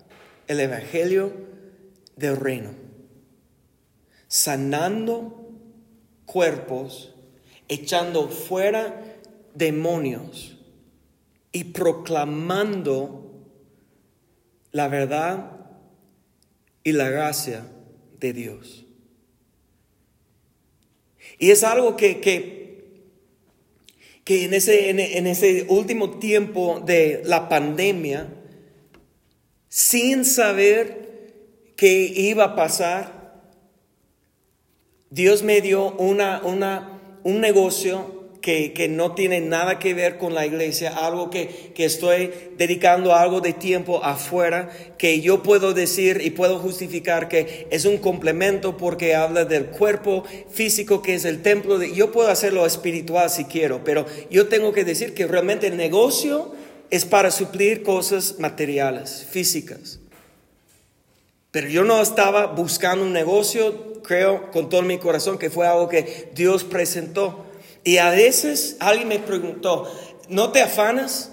el 0.47 0.61
Evangelio 0.61 1.33
del 2.17 2.37
reino, 2.37 2.71
sanando 4.29 5.51
cuerpos, 6.27 7.14
echando 7.69 8.29
fuera 8.29 9.03
demonios 9.55 10.57
y 11.53 11.65
proclamando 11.65 13.33
la 14.73 14.89
verdad 14.89 15.53
y 16.83 16.93
la 16.93 17.09
gracia 17.09 17.67
de 18.19 18.33
Dios. 18.33 18.85
Y 21.39 21.51
es 21.51 21.65
algo 21.65 21.97
que, 21.97 22.21
que, 22.21 23.03
que 24.25 24.45
en, 24.45 24.55
ese, 24.55 24.91
en 24.91 25.27
ese 25.27 25.67
último 25.69 26.19
tiempo 26.19 26.81
de 26.85 27.23
la 27.25 27.49
pandemia, 27.49 28.29
sin 29.69 30.25
saber 30.25 31.05
qué 31.77 32.13
iba 32.17 32.45
a 32.45 32.57
pasar, 32.57 33.25
Dios 35.11 35.43
me 35.43 35.61
dio 35.61 35.93
una, 35.93 36.43
una, 36.43 36.94
un 37.25 37.41
negocio 37.41 38.25
que, 38.45 38.89
no 38.91 39.15
tiene 39.15 39.41
nada 39.41 39.79
que 39.79 39.95
ver 39.95 40.19
con 40.19 40.35
la 40.35 40.45
iglesia, 40.45 40.95
algo 40.95 41.31
que, 41.31 41.73
que 41.75 41.87
estoy 41.87 42.31
dedicando 42.59 43.15
algo 43.15 43.41
de 43.41 43.55
tiempo 43.55 44.05
afuera, 44.05 44.69
que 44.99 45.23
yo 45.23 45.43
puedo 45.43 45.73
decir 45.73 46.21
y 46.23 46.31
puedo 46.31 46.59
justificar 46.59 47.29
que 47.29 47.67
es 47.71 47.87
un 47.87 47.97
complemento 47.97 48.77
porque 48.77 49.15
habla 49.15 49.47
del 49.47 49.67
cuerpo 49.67 50.25
físico 50.51 51.01
que 51.01 51.15
es 51.15 51.25
el 51.25 51.41
templo. 51.41 51.79
De, 51.79 51.95
yo 51.95 52.13
puedo 52.13 52.29
hacerlo 52.29 52.67
espiritual 52.67 53.31
si 53.31 53.47
quiero, 53.47 53.83
pero 53.83 54.05
yo 54.31 54.47
tengo 54.49 54.75
que 54.75 54.85
decir 54.85 55.15
que 55.15 55.27
realmente 55.27 55.69
el 55.69 55.79
negocio 55.79 56.53
es 56.91 57.07
para 57.07 57.31
suplir 57.31 57.83
cosas 57.83 58.37
materiales, 58.39 59.27
físicas. 59.31 60.01
Pero 61.55 61.69
yo 61.69 61.85
no 61.85 62.03
estaba 62.03 62.47
buscando 62.47 63.05
un 63.05 63.13
negocio, 63.13 64.03
creo 64.03 64.51
con 64.51 64.69
todo 64.69 64.83
mi 64.83 64.99
corazón 64.99 65.39
que 65.39 65.51
fue 65.51 65.69
algo 65.69 65.89
que 65.89 66.33
Dios 66.35 66.65
presentó. 66.65 67.47
Y 67.85 67.99
a 67.99 68.11
veces 68.11 68.77
alguien 68.81 69.07
me 69.07 69.21
preguntó, 69.21 69.89
¿no 70.29 70.51
te 70.51 70.63
afanas? 70.63 71.31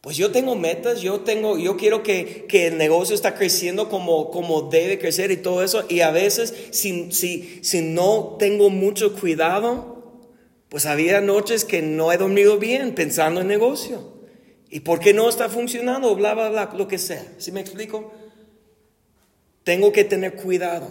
Pues 0.00 0.16
yo 0.16 0.32
tengo 0.32 0.56
metas, 0.56 1.02
yo 1.02 1.20
tengo, 1.20 1.58
yo 1.58 1.76
quiero 1.76 2.02
que, 2.02 2.46
el 2.50 2.78
negocio 2.78 3.14
está 3.14 3.34
creciendo 3.34 3.90
como, 3.90 4.30
como 4.30 4.62
debe 4.62 4.98
crecer 4.98 5.30
y 5.30 5.36
todo 5.36 5.62
eso. 5.62 5.84
Y 5.90 6.00
a 6.00 6.10
veces, 6.10 6.54
si, 6.70 7.12
si, 7.12 7.60
si 7.62 7.82
no 7.82 8.36
tengo 8.38 8.70
mucho 8.70 9.12
cuidado, 9.12 10.22
pues 10.70 10.86
había 10.86 11.20
noches 11.20 11.66
que 11.66 11.82
no 11.82 12.14
he 12.14 12.16
dormido 12.16 12.56
bien 12.56 12.94
pensando 12.94 13.42
en 13.42 13.48
negocio. 13.48 14.14
¿Y 14.70 14.80
por 14.80 15.00
qué 15.00 15.12
no 15.12 15.28
está 15.28 15.50
funcionando? 15.50 16.16
Bla, 16.16 16.32
bla, 16.32 16.48
bla, 16.48 16.72
lo 16.74 16.88
que 16.88 16.96
sea. 16.96 17.22
¿Sí 17.36 17.52
me 17.52 17.60
explico? 17.60 18.10
Tengo 19.66 19.90
que 19.90 20.04
tener 20.04 20.34
cuidado. 20.34 20.86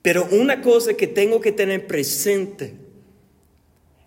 Pero 0.00 0.26
una 0.32 0.62
cosa 0.62 0.94
que 0.94 1.06
tengo 1.06 1.42
que 1.42 1.52
tener 1.52 1.86
presente 1.86 2.72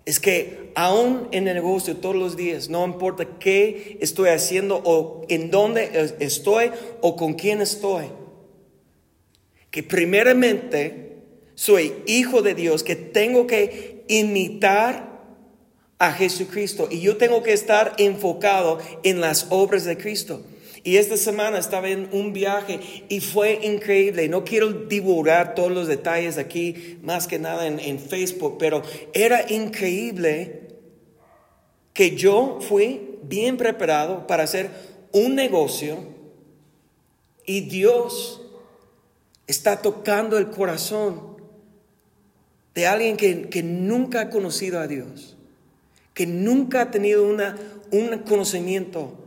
es 0.05 0.19
que 0.19 0.71
aún 0.73 1.27
en 1.31 1.47
el 1.47 1.53
negocio 1.53 1.97
todos 1.97 2.15
los 2.15 2.35
días, 2.35 2.67
no 2.67 2.83
importa 2.83 3.37
qué 3.37 3.99
estoy 4.01 4.29
haciendo 4.29 4.81
o 4.83 5.23
en 5.29 5.51
dónde 5.51 6.15
estoy 6.19 6.71
o 7.01 7.15
con 7.15 7.35
quién 7.35 7.61
estoy, 7.61 8.05
que 9.69 9.83
primeramente 9.83 11.17
soy 11.53 11.93
hijo 12.07 12.41
de 12.41 12.55
Dios, 12.55 12.81
que 12.81 12.95
tengo 12.95 13.45
que 13.45 14.03
imitar 14.07 15.21
a 15.99 16.11
Jesucristo 16.11 16.87
y 16.89 17.01
yo 17.01 17.17
tengo 17.17 17.43
que 17.43 17.53
estar 17.53 17.93
enfocado 17.99 18.79
en 19.03 19.21
las 19.21 19.45
obras 19.51 19.85
de 19.85 19.95
Cristo. 19.95 20.43
Y 20.83 20.97
esta 20.97 21.15
semana 21.15 21.59
estaba 21.59 21.89
en 21.89 22.09
un 22.11 22.33
viaje 22.33 22.79
y 23.07 23.19
fue 23.19 23.59
increíble. 23.63 24.27
No 24.29 24.43
quiero 24.43 24.71
divulgar 24.71 25.53
todos 25.53 25.71
los 25.71 25.88
detalles 25.88 26.38
aquí, 26.38 26.97
más 27.03 27.27
que 27.27 27.38
nada 27.38 27.67
en, 27.67 27.99
Facebook, 27.99 28.58
pero 28.58 28.82
era 29.13 29.51
increíble 29.51 30.69
que 31.93 32.15
yo 32.15 32.60
fui 32.62 33.19
bien 33.23 33.58
preparado 33.58 34.25
para 34.25 34.43
hacer 34.43 34.71
un 35.12 35.36
negocio 35.36 35.97
y 37.45 37.62
Dios 37.62 38.41
está 39.45 39.82
tocando 39.82 40.38
el 40.39 40.49
corazón 40.49 41.38
de 42.73 42.88
alguien 42.88 43.17
que, 43.17 43.49
que 43.49 43.62
nunca 43.62 44.21
ha 44.21 44.29
conocido 44.29 44.79
a 44.79 44.88
Dios, 44.88 45.38
que 46.15 46.25
nunca 46.25 46.82
ha 46.82 46.91
tenido 46.91 47.27
una, 47.27 47.58
un 47.91 48.19
conocimiento 48.19 49.20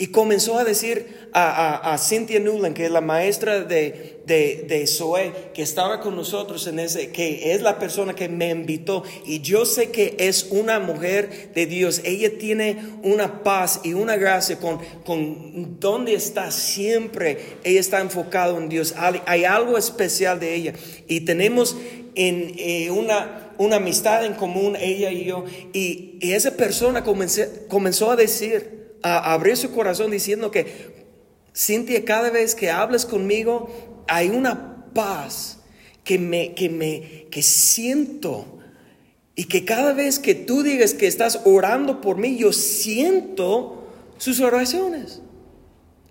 y 0.00 0.06
comenzó 0.08 0.56
a 0.56 0.64
decir 0.64 1.28
a, 1.32 1.92
a, 1.92 1.98
Cynthia 1.98 2.38
Newland, 2.38 2.74
que 2.76 2.84
es 2.84 2.90
la 2.90 3.00
maestra 3.00 3.62
de, 3.62 4.20
de, 4.26 4.64
de 4.68 4.86
Zoe, 4.86 5.32
que 5.52 5.62
estaba 5.62 6.00
con 6.00 6.14
nosotros 6.14 6.68
en 6.68 6.78
ese, 6.78 7.10
que 7.10 7.52
es 7.52 7.62
la 7.62 7.80
persona 7.80 8.14
que 8.14 8.28
me 8.28 8.50
invitó. 8.50 9.02
Y 9.26 9.40
yo 9.40 9.66
sé 9.66 9.90
que 9.90 10.14
es 10.20 10.46
una 10.50 10.78
mujer 10.78 11.50
de 11.52 11.66
Dios. 11.66 12.00
Ella 12.04 12.38
tiene 12.38 12.80
una 13.02 13.42
paz 13.42 13.80
y 13.82 13.94
una 13.94 14.14
gracia 14.14 14.60
con, 14.60 14.78
con 15.04 15.80
donde 15.80 16.14
está 16.14 16.52
siempre. 16.52 17.56
Ella 17.64 17.80
está 17.80 18.00
enfocada 18.00 18.56
en 18.56 18.68
Dios. 18.68 18.94
Hay, 18.96 19.44
algo 19.44 19.76
especial 19.76 20.38
de 20.38 20.54
ella. 20.54 20.74
Y 21.08 21.22
tenemos 21.22 21.76
en, 22.14 22.54
eh, 22.56 22.92
una, 22.92 23.52
una 23.58 23.76
amistad 23.76 24.24
en 24.24 24.34
común, 24.34 24.76
ella 24.78 25.10
y 25.10 25.24
yo. 25.24 25.44
Y, 25.72 26.18
y 26.20 26.34
esa 26.34 26.52
persona 26.52 27.02
comenzó 27.02 28.12
a 28.12 28.14
decir, 28.14 28.77
a 29.02 29.32
abrir 29.32 29.56
su 29.56 29.70
corazón 29.72 30.10
diciendo 30.10 30.50
que, 30.50 30.98
Cintia, 31.54 32.04
cada 32.04 32.30
vez 32.30 32.54
que 32.54 32.70
hablas 32.70 33.04
conmigo, 33.04 33.68
hay 34.06 34.28
una 34.28 34.86
paz 34.94 35.58
que 36.04 36.18
me, 36.18 36.54
que 36.54 36.68
me, 36.68 37.26
que 37.30 37.42
siento. 37.42 38.58
Y 39.34 39.44
que 39.44 39.64
cada 39.64 39.92
vez 39.92 40.18
que 40.18 40.34
tú 40.34 40.62
digas 40.62 40.94
que 40.94 41.06
estás 41.06 41.42
orando 41.44 42.00
por 42.00 42.16
mí, 42.16 42.36
yo 42.36 42.52
siento 42.52 43.88
sus 44.16 44.40
oraciones. 44.40 45.20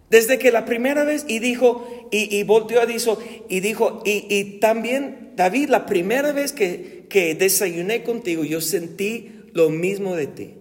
Desde 0.09 0.39
que 0.39 0.51
la 0.51 0.65
primera 0.65 1.03
vez, 1.03 1.25
y 1.27 1.39
dijo, 1.39 2.07
y, 2.11 2.33
y 2.33 2.43
volteó 2.43 2.79
a 2.81 2.85
dijo, 2.85 3.17
y 3.49 3.59
dijo, 3.59 4.01
y, 4.05 4.25
y, 4.29 4.59
también, 4.59 5.33
David, 5.35 5.69
la 5.69 5.85
primera 5.85 6.31
vez 6.31 6.53
que, 6.53 7.05
que 7.09 7.35
desayuné 7.35 8.03
contigo, 8.03 8.45
yo 8.45 8.61
sentí 8.61 9.31
lo 9.53 9.69
mismo 9.69 10.15
de 10.15 10.27
ti. 10.27 10.53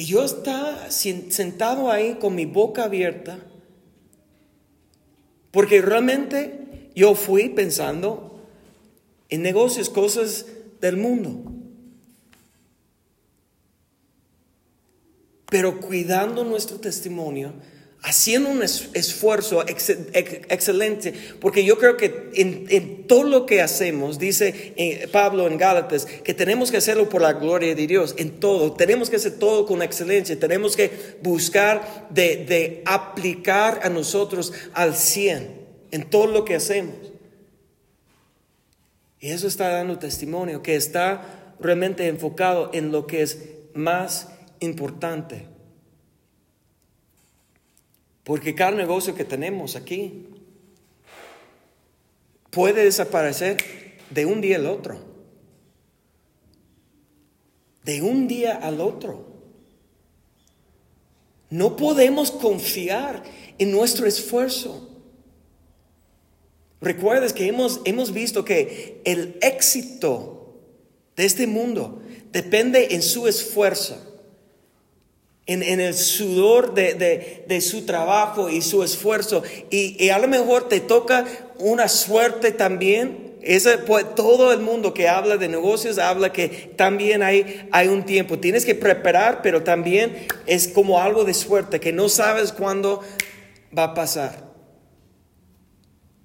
Y 0.00 0.06
yo 0.06 0.24
estaba 0.24 0.90
sentado 0.90 1.90
ahí 1.90 2.14
con 2.14 2.34
mi 2.34 2.46
boca 2.46 2.84
abierta, 2.84 3.38
porque 5.50 5.82
realmente 5.82 6.88
yo 6.94 7.14
fui 7.14 7.50
pensando 7.50 8.40
en 9.28 9.42
negocios, 9.42 9.90
cosas 9.90 10.46
del 10.80 10.96
mundo. 10.96 11.52
Pero 15.50 15.82
cuidando 15.82 16.44
nuestro 16.44 16.78
testimonio 16.80 17.52
haciendo 18.02 18.48
un 18.48 18.62
esfuerzo 18.62 19.64
excelente, 19.66 21.12
porque 21.38 21.64
yo 21.64 21.78
creo 21.78 21.96
que 21.96 22.30
en, 22.34 23.06
todo 23.06 23.24
lo 23.24 23.46
que 23.46 23.60
hacemos, 23.60 24.18
dice 24.18 24.72
eh, 24.76 25.08
Pablo 25.12 25.46
en 25.46 25.58
Gálatas, 25.58 26.06
que 26.06 26.32
tenemos 26.32 26.70
que 26.70 26.78
hacerlo 26.78 27.08
por 27.08 27.20
la 27.20 27.34
gloria 27.34 27.74
de 27.74 27.86
Dios, 27.86 28.14
en 28.16 28.40
todo, 28.40 28.72
tenemos 28.72 29.10
que 29.10 29.16
hacer 29.16 29.38
todo 29.38 29.66
con 29.66 29.82
excelencia, 29.82 30.38
tenemos 30.38 30.76
que 30.76 30.90
buscar 31.22 32.08
de, 32.10 32.44
de 32.46 32.82
aplicar 32.86 33.80
a 33.82 33.90
nosotros 33.90 34.52
al 34.72 34.96
100 34.96 35.60
en 35.90 36.08
todo 36.08 36.26
lo 36.26 36.44
que 36.44 36.54
hacemos. 36.54 36.94
Y 39.20 39.30
eso 39.30 39.46
está 39.46 39.68
dando 39.68 39.98
testimonio, 39.98 40.62
que 40.62 40.76
está 40.76 41.54
realmente 41.60 42.08
enfocado 42.08 42.70
en 42.72 42.90
lo 42.90 43.06
que 43.06 43.20
es 43.20 43.38
más 43.74 44.28
importante. 44.60 45.46
Porque 48.24 48.54
cada 48.54 48.72
negocio 48.72 49.14
que 49.14 49.24
tenemos 49.24 49.76
aquí 49.76 50.26
puede 52.50 52.84
desaparecer 52.84 53.56
de 54.10 54.26
un 54.26 54.40
día 54.40 54.56
al 54.56 54.66
otro. 54.66 55.00
De 57.84 58.02
un 58.02 58.28
día 58.28 58.56
al 58.56 58.80
otro. 58.80 59.30
No 61.48 61.76
podemos 61.76 62.30
confiar 62.30 63.22
en 63.58 63.72
nuestro 63.72 64.06
esfuerzo. 64.06 64.88
Recuerdes 66.80 67.32
que 67.32 67.46
hemos, 67.46 67.80
hemos 67.84 68.12
visto 68.12 68.44
que 68.44 69.00
el 69.04 69.36
éxito 69.42 70.60
de 71.16 71.24
este 71.24 71.46
mundo 71.46 72.00
depende 72.32 72.94
en 72.94 73.02
su 73.02 73.26
esfuerzo 73.26 74.09
en, 75.46 75.80
el 75.80 75.94
sudor 75.94 76.74
de, 76.74 77.60
su 77.60 77.84
trabajo 77.84 78.48
y 78.48 78.62
su 78.62 78.82
esfuerzo. 78.82 79.42
Y, 79.70 80.08
a 80.10 80.18
lo 80.18 80.28
mejor 80.28 80.68
te 80.68 80.80
toca 80.80 81.26
una 81.58 81.88
suerte 81.88 82.52
también. 82.52 83.30
Ese, 83.42 83.78
pues, 83.78 84.14
todo 84.14 84.52
el 84.52 84.60
mundo 84.60 84.92
que 84.92 85.08
habla 85.08 85.38
de 85.38 85.48
negocios 85.48 85.98
habla 85.98 86.32
que 86.32 86.72
también 86.76 87.22
hay, 87.22 87.68
hay 87.72 87.88
un 87.88 88.04
tiempo. 88.04 88.38
Tienes 88.38 88.64
que 88.64 88.74
preparar, 88.74 89.40
pero 89.42 89.62
también 89.62 90.26
es 90.46 90.68
como 90.68 91.00
algo 91.00 91.24
de 91.24 91.34
suerte, 91.34 91.80
que 91.80 91.92
no 91.92 92.08
sabes 92.08 92.52
cuándo 92.52 93.00
va 93.76 93.84
a 93.84 93.94
pasar. 93.94 94.50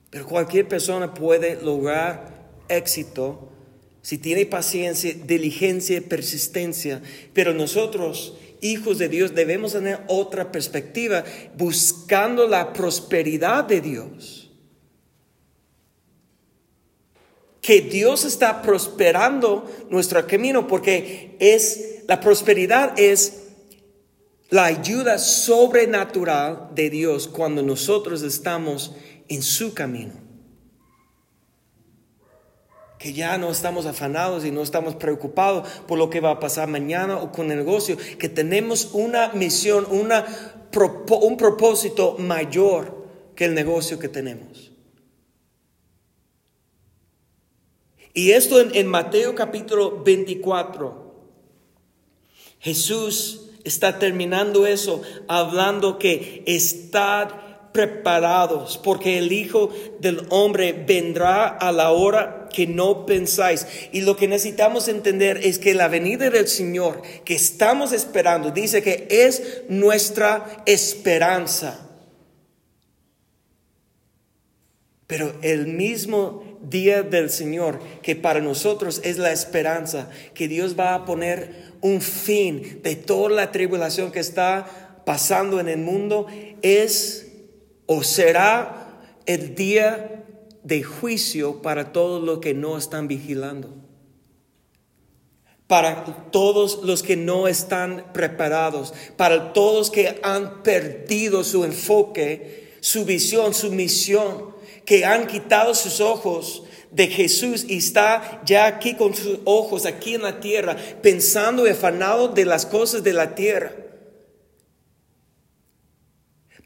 Pero 0.09 0.27
cualquier 0.27 0.67
persona 0.67 1.13
puede 1.13 1.61
lograr 1.61 2.35
éxito 2.67 3.49
si 4.05 4.19
tiene 4.19 4.45
paciencia, 4.45 5.15
diligencia, 5.25 5.99
persistencia. 5.99 7.01
Pero 7.33 7.53
nosotros, 7.53 8.35
hijos 8.71 8.97
de 8.97 9.09
Dios, 9.09 9.33
debemos 9.33 9.73
tener 9.73 9.99
otra 10.07 10.51
perspectiva, 10.51 11.23
buscando 11.57 12.47
la 12.47 12.73
prosperidad 12.73 13.63
de 13.65 13.81
Dios. 13.81 14.51
Que 17.61 17.81
Dios 17.81 18.25
está 18.25 18.61
prosperando 18.61 19.65
nuestro 19.89 20.25
camino 20.27 20.67
porque 20.67 21.35
es 21.39 21.95
la 22.07 22.19
prosperidad 22.19 22.99
es 22.99 23.41
la 24.49 24.65
ayuda 24.65 25.17
sobrenatural 25.17 26.69
de 26.75 26.89
Dios 26.89 27.27
cuando 27.27 27.63
nosotros 27.63 28.21
estamos 28.21 28.93
en 29.27 29.41
su 29.41 29.73
camino. 29.73 30.24
Que 33.05 33.13
ya 33.13 33.37
no 33.37 33.51
estamos 33.51 33.85
afanados 33.85 34.45
y 34.45 34.49
no 34.49 34.63
estamos 34.63 34.95
preocupados 34.95 35.69
por 35.87 35.99
lo 35.99 36.09
que 36.09 36.21
va 36.21 36.31
a 36.31 36.39
pasar 36.39 36.67
mañana 36.67 37.17
o 37.17 37.31
con 37.31 37.51
el 37.51 37.57
negocio, 37.59 37.97
que 38.17 38.29
tenemos 38.29 38.89
una 38.93 39.31
misión, 39.33 39.85
una, 39.91 40.25
un 41.21 41.37
propósito 41.37 42.15
mayor 42.17 43.05
que 43.35 43.45
el 43.45 43.53
negocio 43.53 43.99
que 43.99 44.09
tenemos. 44.09 44.71
Y 48.15 48.31
esto 48.31 48.59
en, 48.59 48.75
en 48.75 48.87
Mateo 48.87 49.35
capítulo 49.35 50.01
24, 50.03 51.13
Jesús 52.57 53.51
está 53.63 53.99
terminando 53.99 54.65
eso 54.65 55.03
hablando 55.27 55.99
que 55.99 56.41
está 56.47 57.44
preparados, 57.75 58.79
porque 58.81 59.17
el 59.17 59.33
Hijo 59.33 59.69
del 59.99 60.21
Hombre 60.29 60.71
vendrá 60.71 61.45
a 61.45 61.73
la 61.73 61.91
hora 61.91 62.47
que 62.49 62.67
no 62.67 63.05
pensáis. 63.05 63.67
Y 63.91 63.99
lo 63.99 64.15
que 64.15 64.29
necesitamos 64.29 64.87
entender 64.87 65.41
es 65.43 65.59
que 65.59 65.73
la 65.73 65.89
venida 65.89 66.29
del 66.29 66.47
Señor 66.47 67.01
que 67.25 67.35
estamos 67.35 67.91
esperando, 67.91 68.51
dice 68.51 68.81
que 68.81 69.07
es 69.09 69.63
nuestra 69.67 70.63
esperanza. 70.65 71.89
Pero 75.05 75.35
el 75.41 75.67
mismo 75.67 76.57
día 76.61 77.03
del 77.03 77.29
Señor, 77.29 77.81
que 78.01 78.15
para 78.15 78.39
nosotros 78.39 79.01
es 79.03 79.17
la 79.17 79.33
esperanza, 79.33 80.09
que 80.33 80.47
Dios 80.47 80.79
va 80.79 80.95
a 80.95 81.03
poner 81.03 81.73
un 81.81 81.99
fin 81.99 82.79
de 82.81 82.95
toda 82.95 83.31
la 83.31 83.51
tribulación 83.51 84.13
que 84.13 84.21
está 84.21 85.03
pasando 85.05 85.59
en 85.59 85.67
el 85.67 85.79
mundo, 85.79 86.25
es 86.61 87.24
o 87.85 88.03
será 88.03 89.01
el 89.25 89.55
día 89.55 90.23
de 90.63 90.83
juicio 90.83 91.61
para 91.61 91.91
todos 91.91 92.23
los 92.23 92.39
que 92.39 92.53
no 92.53 92.77
están 92.77 93.07
vigilando, 93.07 93.69
para 95.67 96.05
todos 96.31 96.79
los 96.83 97.03
que 97.03 97.15
no 97.15 97.47
están 97.47 98.11
preparados, 98.13 98.93
para 99.17 99.53
todos 99.53 99.91
que 99.91 100.19
han 100.23 100.63
perdido 100.63 101.43
su 101.43 101.63
enfoque, 101.63 102.73
su 102.81 103.05
visión, 103.05 103.53
su 103.53 103.71
misión, 103.71 104.55
que 104.85 105.05
han 105.05 105.27
quitado 105.27 105.73
sus 105.73 106.01
ojos 106.01 106.63
de 106.91 107.07
Jesús 107.07 107.65
y 107.67 107.77
está 107.77 108.41
ya 108.45 108.67
aquí 108.67 108.95
con 108.95 109.13
sus 109.13 109.39
ojos, 109.43 109.85
aquí 109.85 110.15
en 110.15 110.21
la 110.21 110.39
tierra, 110.39 110.77
pensando 111.01 111.67
y 111.67 111.71
afanado 111.71 112.29
de 112.29 112.45
las 112.45 112.65
cosas 112.65 113.03
de 113.03 113.13
la 113.13 113.35
tierra. 113.35 113.73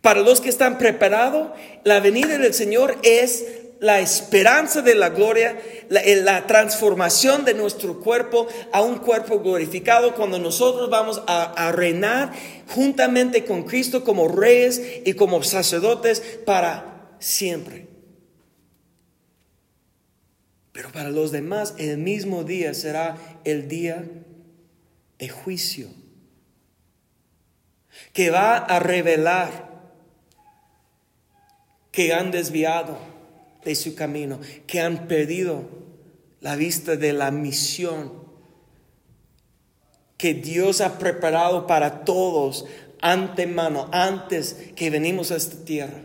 Para 0.01 0.21
los 0.21 0.39
que 0.39 0.49
están 0.49 0.77
preparados, 0.77 1.49
la 1.83 1.99
venida 1.99 2.37
del 2.37 2.53
Señor 2.53 2.97
es 3.03 3.45
la 3.79 3.99
esperanza 3.99 4.81
de 4.81 4.95
la 4.95 5.09
gloria, 5.09 5.57
la, 5.89 6.47
transformación 6.47 7.45
de 7.45 7.53
nuestro 7.53 7.99
cuerpo 7.99 8.47
a 8.71 8.81
un 8.81 8.97
cuerpo 8.99 9.39
glorificado 9.39 10.15
cuando 10.15 10.37
nosotros 10.37 10.89
vamos 10.89 11.21
a, 11.27 11.67
a, 11.67 11.71
reinar 11.71 12.31
juntamente 12.67 13.45
con 13.45 13.63
Cristo 13.63 14.03
como 14.03 14.27
reyes 14.27 14.81
y 15.05 15.13
como 15.13 15.41
sacerdotes 15.43 16.21
para 16.45 17.15
siempre. 17.19 17.87
Pero 20.73 20.91
para 20.91 21.09
los 21.09 21.31
demás 21.31 21.73
el 21.77 21.97
mismo 21.97 22.43
día 22.43 22.73
será 22.73 23.17
el 23.43 23.67
día 23.67 24.03
de 25.19 25.29
juicio, 25.29 25.87
que 28.13 28.29
va 28.29 28.57
a 28.57 28.79
revelar 28.79 29.68
que 31.99 32.13
han 32.13 32.31
desviado 32.31 32.97
de 33.65 33.75
su 33.75 33.93
camino, 33.93 34.39
que 34.65 34.79
han 34.79 35.09
perdido 35.09 35.65
la 36.39 36.55
vista 36.55 36.95
de 36.95 37.11
la 37.11 37.29
misión 37.29 38.13
que 40.15 40.33
Dios 40.33 40.79
ha 40.79 40.97
preparado 40.97 41.67
para 41.67 42.05
todos 42.05 42.65
antemano, 43.01 43.89
antes 43.91 44.69
que 44.77 44.89
venimos 44.89 45.31
a 45.31 45.35
esta 45.35 45.65
tierra. 45.65 45.99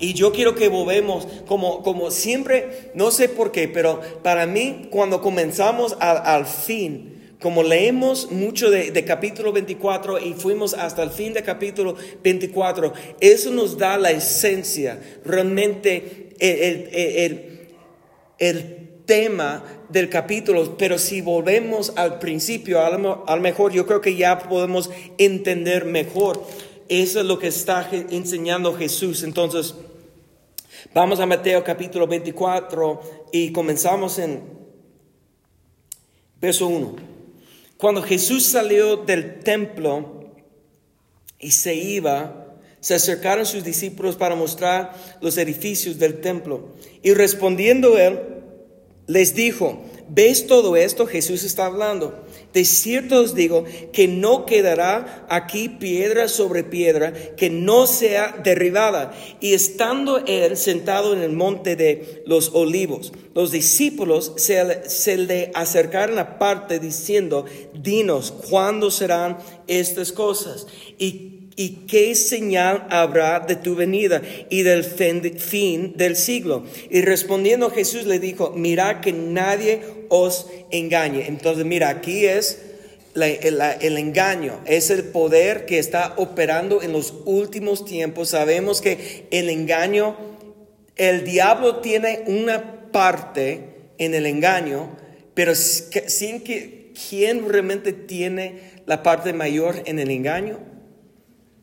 Y 0.00 0.14
yo 0.14 0.32
quiero 0.32 0.56
que 0.56 0.68
volvemos, 0.68 1.28
como, 1.46 1.84
como 1.84 2.10
siempre, 2.10 2.90
no 2.96 3.12
sé 3.12 3.28
por 3.28 3.52
qué, 3.52 3.68
pero 3.68 4.00
para 4.24 4.48
mí, 4.48 4.88
cuando 4.90 5.22
comenzamos 5.22 5.96
al 6.00 6.46
fin, 6.46 7.11
como 7.42 7.64
leemos 7.64 8.30
mucho 8.30 8.70
de, 8.70 9.04
capítulo 9.04 9.52
24 9.52 10.20
y 10.20 10.32
fuimos 10.32 10.74
hasta 10.74 11.02
el 11.02 11.10
fin 11.10 11.32
de 11.32 11.42
capítulo 11.42 11.96
24, 12.22 12.92
eso 13.20 13.50
nos 13.50 13.76
da 13.76 13.98
la 13.98 14.12
esencia, 14.12 15.02
realmente 15.24 16.36
el, 16.38 17.68
el, 18.38 18.88
tema 19.04 19.64
del 19.88 20.08
capítulo, 20.08 20.76
pero 20.78 20.96
si 20.96 21.20
volvemos 21.20 21.92
al 21.96 22.20
principio, 22.20 22.80
a 22.80 22.90
lo, 22.90 23.24
a 23.26 23.34
lo, 23.34 23.42
mejor 23.42 23.72
yo 23.72 23.84
creo 23.84 24.00
que 24.00 24.14
ya 24.14 24.38
podemos 24.38 24.90
entender 25.18 25.84
mejor. 25.84 26.40
Eso 26.88 27.18
es 27.18 27.26
lo 27.26 27.36
que 27.38 27.48
está 27.48 27.90
enseñando 27.90 28.74
Jesús. 28.74 29.24
Entonces, 29.24 29.74
vamos 30.94 31.18
a 31.18 31.26
Mateo 31.26 31.64
capítulo 31.64 32.06
24 32.06 33.28
y 33.32 33.50
comenzamos 33.50 34.20
en 34.20 34.40
verso 36.40 36.68
1. 36.68 37.11
Cuando 37.82 38.00
Jesús 38.00 38.46
salió 38.46 38.96
del 38.96 39.40
templo 39.40 40.30
y 41.40 41.50
se 41.50 41.74
iba, 41.74 42.54
se 42.78 42.94
acercaron 42.94 43.44
sus 43.44 43.64
discípulos 43.64 44.14
para 44.14 44.36
mostrar 44.36 44.94
los 45.20 45.36
edificios 45.36 45.98
del 45.98 46.20
templo. 46.20 46.68
Y 47.02 47.12
respondiendo 47.12 47.98
él, 47.98 48.20
les 49.08 49.34
dijo, 49.34 49.82
¿ves 50.08 50.46
todo 50.46 50.76
esto? 50.76 51.08
Jesús 51.08 51.42
está 51.42 51.66
hablando. 51.66 52.24
De 52.52 52.64
cierto 52.64 53.20
os 53.22 53.34
digo 53.34 53.64
que 53.92 54.08
no 54.08 54.44
quedará 54.44 55.26
aquí 55.30 55.68
piedra 55.68 56.28
sobre 56.28 56.64
piedra 56.64 57.12
que 57.36 57.48
no 57.48 57.86
sea 57.86 58.40
derribada. 58.44 59.14
Y 59.40 59.54
estando 59.54 60.18
él 60.26 60.56
sentado 60.56 61.14
en 61.14 61.22
el 61.22 61.32
monte 61.32 61.76
de 61.76 62.22
los 62.26 62.50
olivos, 62.54 63.12
los 63.34 63.50
discípulos 63.50 64.32
se, 64.36 65.16
le 65.16 65.50
acercaron 65.54 66.18
aparte 66.18 66.78
diciendo, 66.78 67.46
dinos, 67.74 68.32
¿cuándo 68.50 68.90
serán 68.90 69.38
estas 69.66 70.12
cosas? 70.12 70.66
¿Y 71.54 71.86
qué 71.86 72.14
señal 72.14 72.86
habrá 72.88 73.40
de 73.40 73.56
tu 73.56 73.74
venida 73.74 74.22
y 74.48 74.62
del 74.62 74.84
fin 74.84 75.92
del 75.96 76.16
siglo? 76.16 76.64
Y 76.88 77.02
respondiendo 77.02 77.70
Jesús 77.70 78.06
le 78.06 78.18
dijo, 78.18 78.54
mira 78.56 79.02
que 79.02 79.12
nadie 79.12 79.82
os 80.08 80.46
engañe. 80.70 81.26
Entonces, 81.26 81.66
mira, 81.66 81.90
aquí 81.90 82.24
es 82.24 82.58
el, 83.14 83.98
engaño, 83.98 84.60
es 84.64 84.90
el 84.90 85.04
poder 85.04 85.66
que 85.66 85.78
está 85.78 86.14
operando 86.16 86.82
en 86.82 86.92
los 86.92 87.12
últimos 87.26 87.84
tiempos. 87.84 88.30
Sabemos 88.30 88.80
que 88.80 89.26
el 89.30 89.50
engaño, 89.50 90.16
el 90.96 91.24
diablo 91.24 91.76
tiene 91.76 92.22
una 92.26 92.90
parte 92.92 93.90
en 93.98 94.14
el 94.14 94.24
engaño, 94.24 94.96
pero 95.34 95.54
sin 95.54 96.40
que, 96.40 96.92
¿quién 97.08 97.46
realmente 97.46 97.92
tiene 97.92 98.60
la 98.86 99.02
parte 99.02 99.34
mayor 99.34 99.82
en 99.84 99.98
el 99.98 100.10
engaño? 100.10 100.71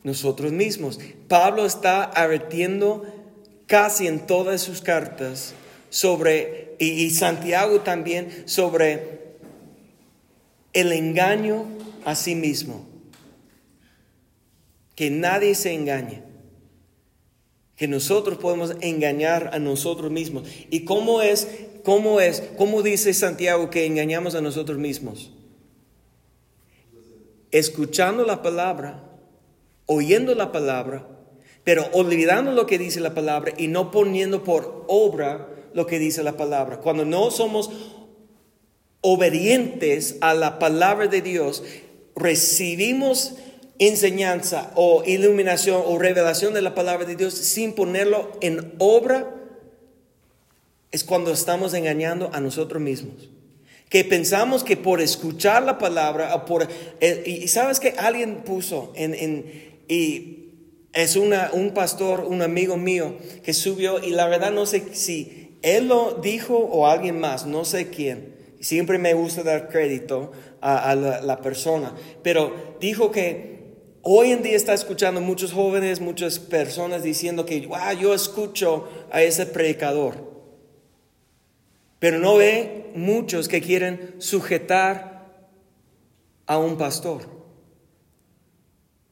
Nosotros 0.03 0.51
mismos. 0.51 0.99
Pablo 1.27 1.65
está 1.65 2.03
advirtiendo 2.03 3.05
casi 3.65 4.07
en 4.07 4.25
todas 4.25 4.61
sus 4.61 4.81
cartas 4.81 5.53
sobre, 5.89 6.75
y, 6.79 7.09
Santiago 7.11 7.81
también, 7.81 8.47
sobre 8.47 9.19
el 10.73 10.91
engaño 10.91 11.65
a 12.05 12.15
sí 12.15 12.35
mismo. 12.35 12.87
Que 14.95 15.09
nadie 15.09 15.55
se 15.55 15.73
engañe. 15.73 16.23
Que 17.75 17.87
nosotros 17.87 18.37
podemos 18.37 18.75
engañar 18.81 19.51
a 19.53 19.59
nosotros 19.59 20.11
mismos. 20.11 20.49
¿Y 20.69 20.83
cómo 20.83 21.21
es, 21.21 21.47
cómo 21.83 22.19
es, 22.19 22.43
cómo 22.57 22.81
dice 22.81 23.13
Santiago 23.13 23.69
que 23.69 23.85
engañamos 23.85 24.35
a 24.35 24.41
nosotros 24.41 24.77
mismos? 24.77 25.31
Escuchando 27.51 28.25
la 28.25 28.41
palabra 28.41 29.08
oyendo 29.91 30.35
la 30.35 30.51
palabra, 30.51 31.07
pero 31.63 31.87
olvidando 31.93 32.51
lo 32.51 32.67
que 32.67 32.77
dice 32.77 32.99
la 32.99 33.15
palabra 33.15 33.53
y 33.57 33.67
no 33.67 33.89
poniendo 33.89 34.43
por 34.43 34.85
obra 34.87 35.49
lo 35.73 35.87
que 35.87 35.97
dice 35.97 36.23
la 36.23 36.37
palabra. 36.37 36.77
Cuando 36.77 37.05
no 37.05 37.31
somos 37.31 37.71
obedientes 39.01 40.17
a 40.21 40.35
la 40.35 40.59
palabra 40.59 41.07
de 41.07 41.21
Dios, 41.21 41.63
recibimos 42.15 43.33
enseñanza 43.79 44.71
o 44.75 45.03
iluminación 45.05 45.81
o 45.83 45.97
revelación 45.97 46.53
de 46.53 46.61
la 46.61 46.75
palabra 46.75 47.05
de 47.05 47.15
Dios 47.15 47.33
sin 47.33 47.73
ponerlo 47.73 48.31
en 48.41 48.73
obra, 48.77 49.35
es 50.91 51.03
cuando 51.03 51.31
estamos 51.31 51.73
engañando 51.73 52.29
a 52.31 52.39
nosotros 52.39 52.79
mismos. 52.79 53.29
Que 53.89 54.05
pensamos 54.05 54.63
que 54.63 54.77
por 54.77 55.01
escuchar 55.01 55.63
la 55.63 55.79
palabra, 55.79 56.35
o 56.35 56.45
por, 56.45 56.67
eh, 56.99 57.23
y 57.25 57.47
sabes 57.47 57.79
que 57.79 57.95
alguien 57.97 58.43
puso 58.43 58.93
en, 58.95 59.15
en 59.15 59.69
y 59.89 60.39
es 60.93 61.15
una, 61.17 61.49
un 61.51 61.73
pastor, 61.73 62.21
un 62.21 62.41
amigo 62.41 62.77
mío, 62.77 63.15
que 63.43 63.53
subió 63.53 64.01
y 64.01 64.11
la 64.11 64.27
verdad 64.27 64.51
no 64.51 64.65
sé 64.65 64.95
si 64.95 65.57
él 65.61 65.87
lo 65.87 66.13
dijo 66.21 66.57
o 66.57 66.87
alguien 66.87 67.19
más, 67.19 67.45
no 67.45 67.65
sé 67.65 67.89
quién. 67.89 68.37
Siempre 68.61 68.97
me 68.97 69.13
gusta 69.13 69.43
dar 69.43 69.69
crédito 69.69 70.31
a, 70.61 70.93
la, 70.95 71.41
persona, 71.41 71.95
pero 72.23 72.75
dijo 72.81 73.09
que 73.09 73.73
hoy 74.01 74.31
en 74.31 74.43
día 74.43 74.55
está 74.55 74.73
escuchando 74.73 75.21
muchos 75.21 75.53
jóvenes, 75.53 76.01
muchas 76.01 76.39
personas 76.39 77.01
diciendo 77.01 77.45
que 77.45 77.65
wow, 77.65 77.97
yo 77.99 78.13
escucho 78.13 78.87
a 79.11 79.23
ese 79.23 79.45
predicador. 79.45 80.29
Pero 81.99 82.19
no 82.19 82.35
ve 82.35 82.91
muchos 82.95 83.47
que 83.47 83.61
quieren 83.61 84.15
sujetar 84.19 85.47
a 86.45 86.57
un 86.57 86.77
pastor. 86.77 87.38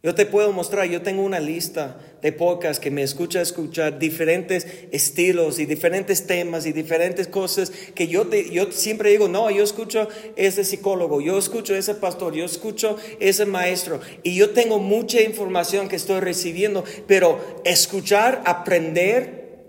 Yo 0.07 0.15
te 0.15 0.25
puedo 0.25 0.53
mostrar, 0.53 0.87
yo 0.87 1.01
tengo 1.01 1.21
una 1.21 1.41
lista 1.41 1.97
de 2.21 2.31
podcasts 2.31 2.79
que 2.79 2.89
me 2.89 3.03
escucha 3.03 3.41
escuchar 3.41 3.99
diferentes 3.99 4.65
estilos 4.93 5.59
y 5.59 5.65
diferentes 5.65 6.25
temas 6.25 6.65
y 6.65 6.71
diferentes 6.71 7.27
cosas 7.27 7.73
que 7.93 8.07
yo, 8.07 8.25
te, 8.25 8.49
yo 8.49 8.71
siempre 8.71 9.09
digo, 9.09 9.27
no, 9.27 9.51
yo 9.51 9.65
escucho 9.65 10.07
ese 10.37 10.63
psicólogo, 10.63 11.19
yo 11.19 11.37
escucho 11.37 11.75
ese 11.75 11.93
pastor, 11.93 12.33
yo 12.33 12.45
escucho 12.45 12.95
ese 13.19 13.45
maestro 13.45 13.99
y 14.23 14.37
yo 14.37 14.51
tengo 14.51 14.79
mucha 14.79 15.19
información 15.19 15.89
que 15.89 15.97
estoy 15.97 16.21
recibiendo, 16.21 16.85
pero 17.05 17.41
escuchar, 17.65 18.43
aprender, 18.45 19.65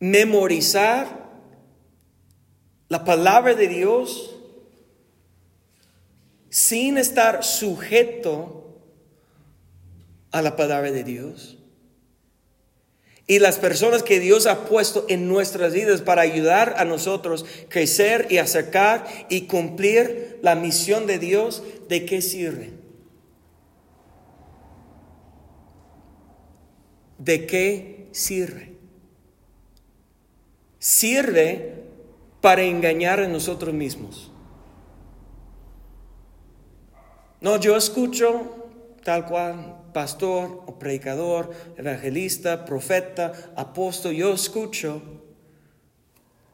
memorizar 0.00 1.30
la 2.88 3.04
palabra 3.04 3.54
de 3.54 3.68
Dios 3.68 4.36
sin 6.48 6.98
estar 6.98 7.44
sujeto 7.44 8.59
a 10.32 10.42
la 10.42 10.56
palabra 10.56 10.90
de 10.90 11.04
Dios. 11.04 11.58
Y 13.26 13.38
las 13.38 13.58
personas 13.58 14.02
que 14.02 14.18
Dios 14.18 14.48
ha 14.48 14.64
puesto 14.64 15.06
en 15.08 15.28
nuestras 15.28 15.72
vidas 15.72 16.02
para 16.02 16.22
ayudar 16.22 16.74
a 16.78 16.84
nosotros 16.84 17.46
crecer 17.68 18.26
y 18.28 18.38
acercar 18.38 19.06
y 19.28 19.42
cumplir 19.42 20.40
la 20.42 20.56
misión 20.56 21.06
de 21.06 21.20
Dios, 21.20 21.62
¿de 21.88 22.04
qué 22.06 22.22
sirve? 22.22 22.72
¿De 27.18 27.46
qué 27.46 28.08
sirve? 28.10 28.72
Sirve 30.80 31.84
para 32.40 32.62
engañar 32.62 33.20
a 33.20 33.28
nosotros 33.28 33.72
mismos. 33.72 34.32
No, 37.40 37.60
yo 37.60 37.76
escucho 37.76 38.66
tal 39.04 39.26
cual 39.26 39.79
pastor 39.92 40.64
o 40.66 40.78
predicador, 40.78 41.50
evangelista, 41.76 42.64
profeta, 42.64 43.32
apóstol, 43.56 44.14
yo 44.14 44.32
escucho, 44.32 45.02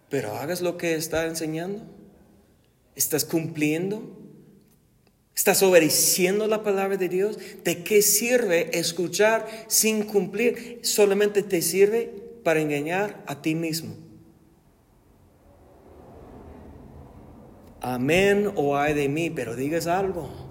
pero 0.09 0.37
hagas 0.37 0.61
lo 0.61 0.77
que 0.77 0.95
está 0.95 1.27
enseñando. 1.27 1.83
¿Estás 2.95 3.25
cumpliendo? 3.25 4.17
¿Estás 5.35 5.63
obedeciendo 5.63 6.47
la 6.47 6.63
palabra 6.63 6.97
de 6.97 7.11
Dios? 7.11 7.39
¿De 7.63 7.85
qué 7.85 8.01
sirve 8.01 8.79
escuchar 8.79 9.47
sin 9.67 10.05
cumplir? 10.05 10.81
Solamente 10.83 11.43
te 11.43 11.61
sirve 11.61 12.11
para 12.43 12.61
engañar 12.61 13.23
a 13.27 13.43
ti 13.43 13.55
mismo. 13.55 13.97
Amén 17.83 18.51
o 18.57 18.77
ay 18.77 18.95
de 18.95 19.09
mí, 19.09 19.29
pero 19.29 19.55
digas 19.55 19.87
algo. 19.87 20.46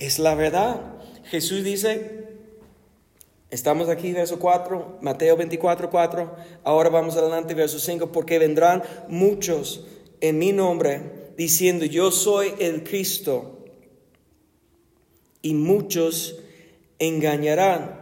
Es 0.00 0.18
la 0.18 0.34
verdad. 0.34 0.80
Jesús 1.26 1.62
dice, 1.62 2.24
estamos 3.50 3.88
aquí, 3.88 4.12
verso 4.12 4.40
4, 4.40 4.98
Mateo 5.00 5.36
24, 5.36 5.88
4, 5.88 6.36
ahora 6.64 6.90
vamos 6.90 7.16
adelante, 7.16 7.54
verso 7.54 7.78
5, 7.78 8.10
porque 8.10 8.40
vendrán 8.40 8.82
muchos 9.06 9.86
en 10.20 10.38
mi 10.38 10.52
nombre 10.52 11.32
diciendo, 11.36 11.84
yo 11.84 12.10
soy 12.10 12.52
el 12.58 12.82
Cristo, 12.82 13.60
y 15.42 15.54
muchos 15.54 16.38
engañarán. 16.98 17.98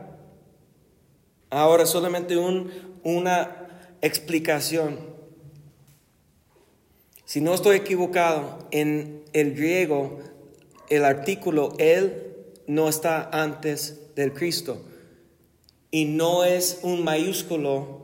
Ahora 1.50 1.87
solamente 1.87 2.37
un, 2.37 2.70
una 3.04 3.68
explicación. 4.00 4.98
Si 7.24 7.40
no 7.40 7.54
estoy 7.54 7.76
equivocado, 7.76 8.58
en 8.70 9.22
el 9.32 9.54
griego 9.54 10.18
el 10.88 11.05
artículo 11.05 11.74
Él 11.79 12.35
no 12.66 12.88
está 12.88 13.29
antes 13.33 14.14
del 14.14 14.33
Cristo. 14.33 14.85
Y 15.90 16.05
no 16.05 16.44
es 16.44 16.81
un 16.83 17.03
mayúsculo 17.03 17.98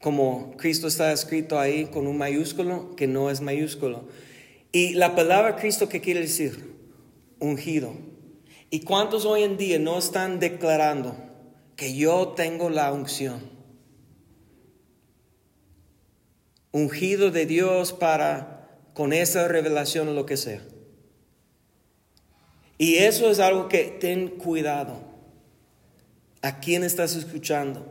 como 0.00 0.56
Cristo 0.56 0.88
está 0.88 1.12
escrito 1.12 1.58
ahí 1.58 1.86
con 1.86 2.06
un 2.06 2.16
mayúsculo 2.16 2.96
que 2.96 3.06
no 3.06 3.30
es 3.30 3.40
mayúsculo. 3.40 4.04
Y 4.72 4.94
la 4.94 5.14
palabra 5.14 5.56
Cristo, 5.56 5.88
¿qué 5.88 6.00
quiere 6.00 6.20
decir? 6.20 6.74
Ungido. 7.38 7.92
¿Y 8.70 8.80
cuántos 8.80 9.26
hoy 9.26 9.42
en 9.42 9.58
día 9.58 9.78
no 9.78 9.98
están 9.98 10.40
declarando 10.40 11.16
que 11.76 11.94
yo 11.94 12.28
tengo 12.28 12.70
la 12.70 12.92
unción? 12.92 13.50
Ungido 16.72 17.30
de 17.30 17.46
Dios 17.46 17.92
para 17.92 18.78
con 18.94 19.12
esa 19.12 19.48
revelación 19.48 20.08
o 20.08 20.12
lo 20.12 20.24
que 20.24 20.36
sea. 20.36 20.62
Y 22.80 22.96
eso 22.96 23.30
es 23.30 23.40
algo 23.40 23.68
que 23.68 23.98
ten 24.00 24.28
cuidado. 24.28 25.02
¿A 26.40 26.60
quién 26.60 26.82
estás 26.82 27.14
escuchando? 27.14 27.84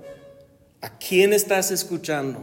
¿A 0.82 0.98
quién 0.98 1.32
estás 1.32 1.70
escuchando? 1.70 2.40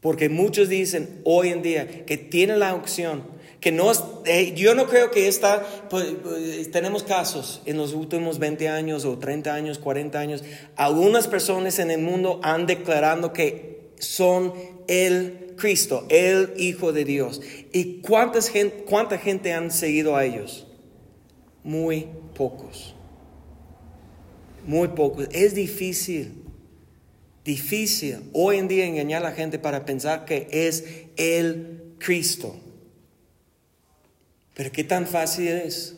Porque 0.00 0.30
muchos 0.30 0.70
dicen 0.70 1.20
hoy 1.24 1.50
en 1.50 1.60
día 1.60 2.06
que 2.06 2.16
tienen 2.16 2.58
la 2.58 2.74
opción, 2.74 3.22
que 3.60 3.70
no, 3.70 3.92
eh, 4.24 4.54
yo 4.56 4.74
no 4.74 4.86
creo 4.86 5.10
que 5.10 5.28
esta, 5.28 5.62
pues, 5.90 6.06
pues, 6.22 6.70
tenemos 6.70 7.02
casos 7.02 7.60
en 7.66 7.76
los 7.76 7.92
últimos 7.92 8.38
20 8.38 8.70
años 8.70 9.04
o 9.04 9.18
30 9.18 9.52
años, 9.52 9.78
40 9.78 10.18
años, 10.18 10.42
algunas 10.76 11.28
personas 11.28 11.80
en 11.80 11.90
el 11.90 12.00
mundo 12.00 12.40
han 12.42 12.64
declarado 12.64 13.34
que 13.34 13.90
son 13.98 14.54
el 14.88 15.41
Cristo, 15.62 16.04
el 16.08 16.54
Hijo 16.56 16.92
de 16.92 17.04
Dios. 17.04 17.40
¿Y 17.72 18.00
cuántas 18.00 18.50
cuánta 18.84 19.16
gente 19.16 19.52
han 19.52 19.70
seguido 19.70 20.16
a 20.16 20.24
ellos? 20.24 20.66
Muy 21.62 22.08
pocos. 22.34 22.96
Muy 24.66 24.88
pocos. 24.88 25.28
Es 25.30 25.54
difícil, 25.54 26.34
difícil 27.44 28.28
hoy 28.32 28.56
en 28.56 28.66
día 28.66 28.86
engañar 28.86 29.24
a 29.24 29.30
la 29.30 29.36
gente 29.36 29.60
para 29.60 29.84
pensar 29.84 30.24
que 30.24 30.48
es 30.50 30.84
el 31.16 31.94
Cristo. 32.00 32.56
Pero 34.54 34.72
qué 34.72 34.82
tan 34.82 35.06
fácil 35.06 35.46
es 35.46 35.94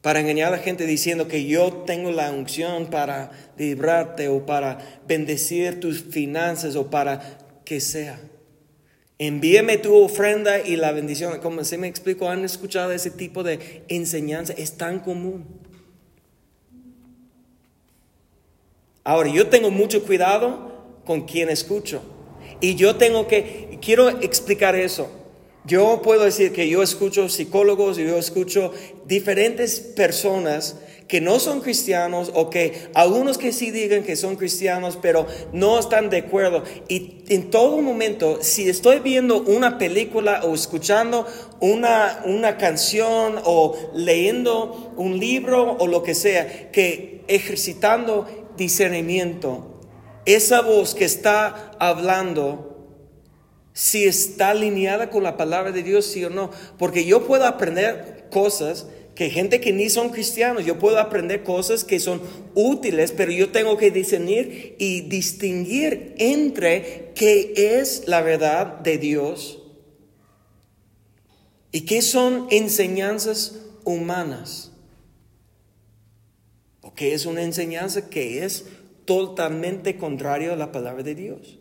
para 0.00 0.20
engañar 0.20 0.54
a 0.54 0.58
la 0.58 0.62
gente 0.62 0.86
diciendo 0.86 1.26
que 1.26 1.44
yo 1.44 1.72
tengo 1.86 2.12
la 2.12 2.30
unción 2.30 2.86
para 2.86 3.32
librarte 3.58 4.28
o 4.28 4.46
para 4.46 4.78
bendecir 5.08 5.80
tus 5.80 6.02
finanzas 6.02 6.76
o 6.76 6.88
para 6.88 7.47
que 7.68 7.80
sea. 7.80 8.18
Envíeme 9.18 9.76
tu 9.76 9.94
ofrenda 9.94 10.58
y 10.58 10.76
la 10.76 10.90
bendición. 10.92 11.38
Como 11.40 11.62
se 11.64 11.76
me 11.76 11.86
explico, 11.86 12.30
han 12.30 12.42
escuchado 12.46 12.92
ese 12.92 13.10
tipo 13.10 13.42
de 13.42 13.84
enseñanza. 13.88 14.54
Es 14.54 14.78
tan 14.78 15.00
común. 15.00 15.44
Ahora, 19.04 19.28
yo 19.28 19.48
tengo 19.48 19.70
mucho 19.70 20.02
cuidado 20.02 21.02
con 21.04 21.26
quien 21.26 21.50
escucho. 21.50 22.00
Y 22.62 22.74
yo 22.74 22.96
tengo 22.96 23.28
que, 23.28 23.78
quiero 23.82 24.08
explicar 24.08 24.74
eso. 24.74 25.10
Yo 25.66 26.00
puedo 26.00 26.24
decir 26.24 26.52
que 26.52 26.70
yo 26.70 26.82
escucho 26.82 27.28
psicólogos 27.28 27.98
yo 27.98 28.16
escucho 28.16 28.72
diferentes 29.04 29.78
personas 29.80 30.76
que 31.08 31.22
no 31.22 31.40
son 31.40 31.62
cristianos 31.62 32.30
o 32.34 32.50
que 32.50 32.90
algunos 32.94 33.38
que 33.38 33.52
sí 33.52 33.70
digan 33.70 34.02
que 34.02 34.14
son 34.14 34.36
cristianos, 34.36 34.98
pero 35.00 35.26
no 35.52 35.78
están 35.78 36.10
de 36.10 36.18
acuerdo. 36.18 36.62
Y 36.86 37.24
en 37.28 37.50
todo 37.50 37.78
momento, 37.78 38.38
si 38.42 38.68
estoy 38.68 39.00
viendo 39.00 39.40
una 39.40 39.78
película 39.78 40.42
o 40.44 40.54
escuchando 40.54 41.26
una, 41.60 42.22
una 42.26 42.58
canción 42.58 43.40
o 43.44 43.74
leyendo 43.94 44.92
un 44.96 45.18
libro 45.18 45.78
o 45.80 45.86
lo 45.86 46.02
que 46.02 46.14
sea, 46.14 46.70
que 46.70 47.24
ejercitando 47.26 48.26
discernimiento, 48.58 49.80
esa 50.26 50.60
voz 50.60 50.94
que 50.94 51.06
está 51.06 51.72
hablando, 51.78 52.68
si 53.72 54.04
está 54.04 54.50
alineada 54.50 55.08
con 55.08 55.22
la 55.22 55.38
palabra 55.38 55.72
de 55.72 55.82
Dios, 55.82 56.04
sí 56.04 56.22
o 56.22 56.28
no. 56.28 56.50
Porque 56.76 57.06
yo 57.06 57.26
puedo 57.26 57.46
aprender 57.46 58.26
cosas 58.30 58.88
que 59.18 59.30
gente 59.30 59.60
que 59.60 59.72
ni 59.72 59.90
son 59.90 60.10
cristianos, 60.10 60.64
yo 60.64 60.78
puedo 60.78 61.00
aprender 61.00 61.42
cosas 61.42 61.82
que 61.82 61.98
son 61.98 62.22
útiles, 62.54 63.10
pero 63.10 63.32
yo 63.32 63.50
tengo 63.50 63.76
que 63.76 63.90
discernir 63.90 64.76
y 64.78 65.00
distinguir 65.00 66.14
entre 66.18 67.10
qué 67.16 67.80
es 67.80 68.04
la 68.06 68.20
verdad 68.22 68.78
de 68.78 68.96
Dios 68.96 69.60
y 71.72 71.80
qué 71.80 72.00
son 72.00 72.46
enseñanzas 72.52 73.58
humanas. 73.82 74.70
O 76.80 76.94
qué 76.94 77.12
es 77.12 77.26
una 77.26 77.42
enseñanza 77.42 78.08
que 78.08 78.44
es 78.44 78.66
totalmente 79.04 79.96
contrario 79.96 80.52
a 80.52 80.56
la 80.56 80.70
palabra 80.70 81.02
de 81.02 81.16
Dios. 81.16 81.58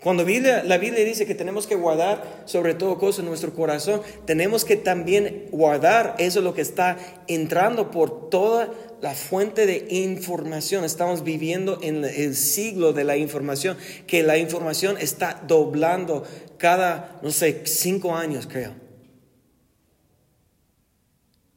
Cuando 0.00 0.22
la 0.22 0.78
Biblia 0.78 1.04
dice 1.04 1.26
que 1.26 1.34
tenemos 1.34 1.66
que 1.66 1.74
guardar 1.74 2.44
sobre 2.44 2.74
todo 2.74 2.98
cosas 2.98 3.20
en 3.20 3.26
nuestro 3.26 3.52
corazón, 3.52 4.00
tenemos 4.26 4.64
que 4.64 4.76
también 4.76 5.48
guardar 5.50 6.14
eso 6.18 6.40
lo 6.40 6.54
que 6.54 6.60
está 6.60 6.96
entrando 7.26 7.90
por 7.90 8.30
toda 8.30 8.72
la 9.00 9.14
fuente 9.14 9.66
de 9.66 9.88
información. 9.90 10.84
Estamos 10.84 11.24
viviendo 11.24 11.80
en 11.82 12.04
el 12.04 12.36
siglo 12.36 12.92
de 12.92 13.02
la 13.02 13.16
información, 13.16 13.76
que 14.06 14.22
la 14.22 14.38
información 14.38 14.96
está 15.00 15.42
doblando 15.48 16.22
cada, 16.58 17.18
no 17.20 17.32
sé, 17.32 17.62
cinco 17.64 18.14
años 18.14 18.46
creo. 18.46 18.74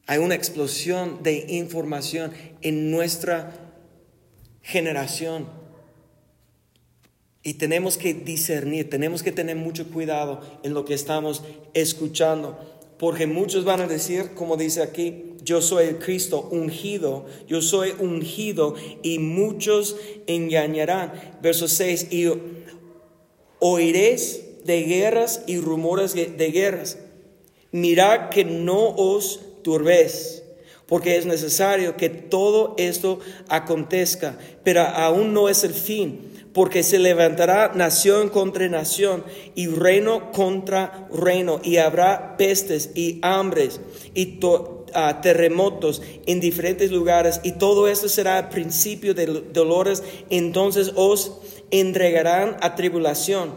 Hay 0.08 0.18
una 0.18 0.34
explosión 0.34 1.22
de 1.22 1.46
información 1.48 2.32
en 2.60 2.90
nuestra 2.90 3.52
generación. 4.62 5.61
Y 7.44 7.54
tenemos 7.54 7.98
que 7.98 8.14
discernir, 8.14 8.88
tenemos 8.88 9.22
que 9.22 9.32
tener 9.32 9.56
mucho 9.56 9.88
cuidado 9.88 10.40
en 10.62 10.74
lo 10.74 10.84
que 10.84 10.94
estamos 10.94 11.42
escuchando, 11.74 12.56
porque 12.98 13.26
muchos 13.26 13.64
van 13.64 13.80
a 13.80 13.88
decir, 13.88 14.34
como 14.34 14.56
dice 14.56 14.80
aquí, 14.80 15.34
yo 15.42 15.60
soy 15.60 15.86
el 15.86 15.98
Cristo 15.98 16.48
ungido, 16.52 17.26
yo 17.48 17.60
soy 17.60 17.94
ungido, 17.98 18.76
y 19.02 19.18
muchos 19.18 19.96
engañarán. 20.28 21.12
Verso 21.42 21.66
6, 21.66 22.12
y 22.12 22.28
oiréis 23.58 24.44
de 24.64 24.82
guerras 24.84 25.42
y 25.48 25.58
rumores 25.58 26.14
de 26.14 26.50
guerras. 26.52 26.98
Mirad 27.72 28.28
que 28.28 28.44
no 28.44 28.90
os 28.90 29.40
turbéis, 29.62 30.44
porque 30.86 31.16
es 31.16 31.26
necesario 31.26 31.96
que 31.96 32.08
todo 32.08 32.76
esto 32.78 33.18
acontezca, 33.48 34.38
pero 34.62 34.82
aún 34.82 35.34
no 35.34 35.48
es 35.48 35.64
el 35.64 35.74
fin 35.74 36.31
porque 36.52 36.82
se 36.82 36.98
levantará 36.98 37.72
nación 37.74 38.28
contra 38.28 38.68
nación 38.68 39.24
y 39.54 39.68
reino 39.68 40.32
contra 40.32 41.08
reino, 41.12 41.60
y 41.62 41.78
habrá 41.78 42.36
pestes 42.36 42.90
y 42.94 43.18
hambres 43.22 43.80
y 44.14 44.38
ah, 44.94 45.20
terremotos 45.22 46.02
en 46.26 46.40
diferentes 46.40 46.90
lugares, 46.90 47.40
y 47.42 47.52
todo 47.52 47.88
esto 47.88 48.08
será 48.08 48.50
principio 48.50 49.14
de 49.14 49.26
dolores, 49.52 50.02
entonces 50.30 50.92
os 50.96 51.38
entregarán 51.70 52.56
a 52.60 52.74
tribulación 52.74 53.54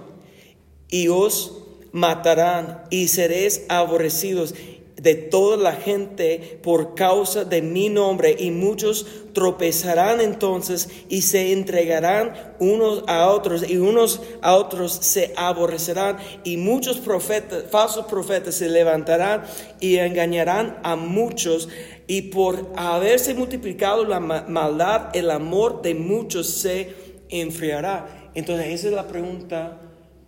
y 0.89 1.09
os 1.09 1.63
matarán 1.91 2.83
y 2.89 3.07
seréis 3.07 3.63
aborrecidos 3.69 4.53
de 4.95 5.15
toda 5.15 5.57
la 5.57 5.73
gente 5.73 6.59
por 6.63 6.95
causa 6.95 7.43
de 7.43 7.61
mi 7.61 7.89
nombre 7.89 8.35
y 8.39 8.51
muchos 8.51 9.05
tropezarán 9.33 10.21
entonces 10.21 10.89
y 11.09 11.23
se 11.23 11.51
entregarán 11.51 12.55
unos 12.59 13.03
a 13.07 13.27
otros 13.27 13.69
y 13.69 13.77
unos 13.77 14.21
a 14.41 14.55
otros 14.55 14.93
se 14.93 15.33
aborrecerán 15.35 16.17
y 16.45 16.55
muchos 16.55 16.97
profetas, 16.99 17.65
falsos 17.69 18.05
profetas 18.05 18.55
se 18.55 18.69
levantarán 18.69 19.43
y 19.81 19.97
engañarán 19.97 20.79
a 20.83 20.95
muchos 20.95 21.67
y 22.07 22.23
por 22.23 22.71
haberse 22.77 23.33
multiplicado 23.33 24.05
la 24.05 24.21
maldad 24.21 25.09
el 25.13 25.29
amor 25.29 25.81
de 25.81 25.93
muchos 25.93 26.47
se 26.47 26.93
enfriará. 27.29 28.31
Entonces 28.33 28.67
esa 28.67 28.87
es 28.87 28.93
la 28.93 29.07
pregunta 29.07 29.81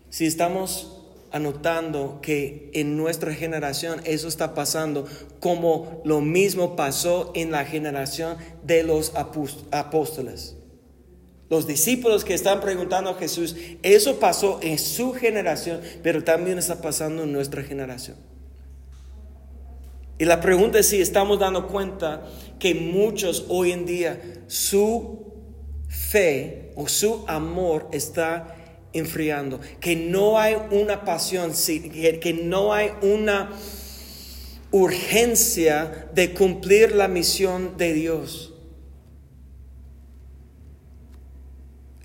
si 0.09 0.25
estamos 0.25 0.96
anotando 1.31 2.19
que 2.21 2.71
en 2.73 2.97
nuestra 2.97 3.33
generación 3.33 4.01
eso 4.05 4.27
está 4.27 4.53
pasando 4.53 5.05
como 5.39 6.01
lo 6.05 6.21
mismo 6.21 6.75
pasó 6.75 7.31
en 7.35 7.51
la 7.51 7.65
generación 7.65 8.37
de 8.63 8.83
los 8.83 9.13
apóstoles. 9.15 10.55
Los 11.49 11.65
discípulos 11.65 12.25
que 12.25 12.33
están 12.33 12.59
preguntando 12.59 13.11
a 13.11 13.15
Jesús, 13.15 13.55
eso 13.81 14.19
pasó 14.19 14.59
en 14.61 14.77
su 14.77 15.13
generación, 15.13 15.79
pero 16.03 16.23
también 16.23 16.57
está 16.57 16.81
pasando 16.81 17.23
en 17.23 17.31
nuestra 17.31 17.63
generación. 17.63 18.17
Y 20.19 20.25
la 20.25 20.41
pregunta 20.41 20.79
es 20.79 20.87
si 20.87 20.99
estamos 20.99 21.39
dando 21.39 21.67
cuenta 21.67 22.25
que 22.59 22.73
muchos 22.75 23.45
hoy 23.49 23.71
en 23.71 23.85
día 23.85 24.19
su 24.47 25.27
fe 25.87 26.71
o 26.75 26.87
su 26.87 27.23
amor 27.27 27.87
está 27.91 28.56
enfriando, 28.99 29.59
que 29.79 29.95
no 29.95 30.39
hay 30.39 30.55
una 30.71 31.03
pasión, 31.03 31.51
que 31.53 32.39
no 32.43 32.73
hay 32.73 32.91
una 33.01 33.51
urgencia 34.71 36.09
de 36.13 36.33
cumplir 36.33 36.93
la 36.93 37.07
misión 37.07 37.77
de 37.77 37.93
Dios. 37.93 38.53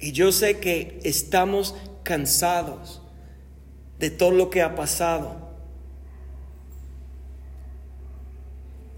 Y 0.00 0.12
yo 0.12 0.32
sé 0.32 0.58
que 0.58 1.00
estamos 1.04 1.74
cansados 2.02 3.02
de 3.98 4.10
todo 4.10 4.32
lo 4.32 4.50
que 4.50 4.62
ha 4.62 4.74
pasado. 4.74 5.52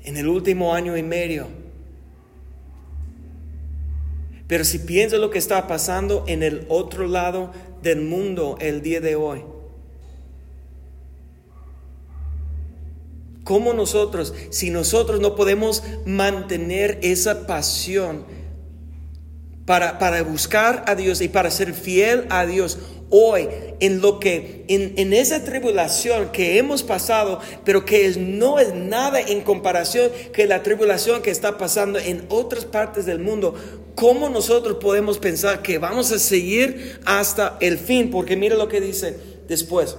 En 0.02 0.16
el 0.16 0.28
último 0.28 0.74
año 0.74 0.96
y 0.96 1.02
medio 1.02 1.64
pero 4.46 4.64
si 4.64 4.78
piensas 4.78 5.20
lo 5.20 5.30
que 5.30 5.38
está 5.38 5.66
pasando 5.66 6.24
en 6.26 6.42
el 6.42 6.66
otro 6.68 7.06
lado 7.06 7.52
del 7.84 8.00
mundo 8.00 8.56
el 8.60 8.82
día 8.82 9.00
de 9.00 9.14
hoy, 9.14 9.44
¿cómo 13.44 13.72
nosotros, 13.74 14.34
si 14.50 14.70
nosotros 14.70 15.20
no 15.20 15.36
podemos 15.36 15.84
mantener 16.04 16.98
esa 17.02 17.46
pasión 17.46 18.24
para, 19.66 19.98
para 19.98 20.22
buscar 20.22 20.84
a 20.88 20.94
Dios 20.96 21.20
y 21.20 21.28
para 21.28 21.50
ser 21.50 21.72
fiel 21.72 22.26
a 22.30 22.44
Dios, 22.44 22.78
hoy 23.10 23.48
en 23.80 24.00
lo 24.00 24.18
que, 24.18 24.64
en, 24.68 25.12
esa 25.12 25.44
tribulación 25.44 26.32
que 26.32 26.58
hemos 26.58 26.82
pasado, 26.82 27.40
pero 27.64 27.84
que 27.84 28.08
no 28.18 28.58
es 28.58 28.74
nada 28.74 29.20
en 29.20 29.42
comparación 29.42 30.10
que 30.32 30.46
la 30.46 30.62
tribulación 30.62 31.22
que 31.22 31.30
está 31.30 31.56
pasando 31.56 31.98
en 31.98 32.24
otras 32.28 32.64
partes 32.64 33.06
del 33.06 33.20
mundo, 33.20 33.54
¿cómo 33.94 34.28
nosotros 34.28 34.78
podemos 34.80 35.18
pensar 35.18 35.62
que 35.62 35.78
vamos 35.78 36.12
a 36.12 36.18
seguir 36.18 37.00
hasta 37.04 37.56
el 37.60 37.78
fin? 37.78 38.10
Porque 38.10 38.36
mire 38.36 38.56
lo 38.56 38.68
que 38.68 38.80
dice 38.80 39.16
después. 39.48 39.96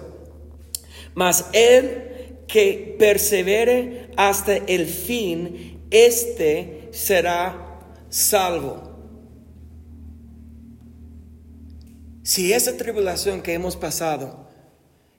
Mas 1.13 1.45
el 1.53 2.43
que 2.47 2.95
persevere 2.99 4.11
hasta 4.17 4.55
el 4.57 4.85
fin, 4.85 5.81
este 5.89 6.89
será 6.91 7.79
salvo. 8.09 8.95
Si 12.23 12.53
esa 12.53 12.75
tribulación 12.75 13.41
que 13.41 13.53
hemos 13.53 13.75
pasado 13.75 14.49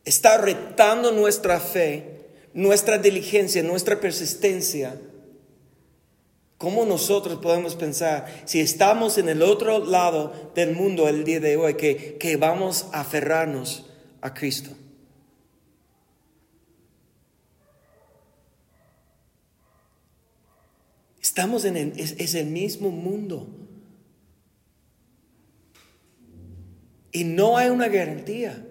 está 0.05 0.39
retando 0.39 1.13
nuestra 1.13 1.61
fe, 1.61 2.31
nuestra 2.53 2.99
diligencia, 2.99 3.63
nuestra 3.63 4.01
persistencia, 4.01 4.99
¿cómo 6.59 6.85
nosotros 6.85 7.39
podemos 7.41 7.75
pensar, 7.75 8.43
si 8.45 8.61
estamos 8.61 9.19
en 9.19 9.29
el 9.29 9.43
otro 9.43 9.85
lado 9.85 10.51
del 10.55 10.75
mundo 10.75 11.09
el 11.09 11.25
día 11.25 11.41
de 11.41 11.57
hoy, 11.57 11.75
que, 11.75 12.17
que 12.19 12.37
vamos 12.37 12.87
a 12.93 13.01
aferrarnos 13.01 13.87
a 14.21 14.35
Cristo? 14.35 14.71
Estamos 21.21 21.65
en 21.65 21.77
el, 21.77 21.99
es 21.99 22.35
el 22.35 22.47
mismo 22.47 22.91
mundo. 22.91 23.47
Y 27.17 27.25
no 27.25 27.57
hay 27.57 27.71
una 27.71 27.89
garantía 27.89 28.63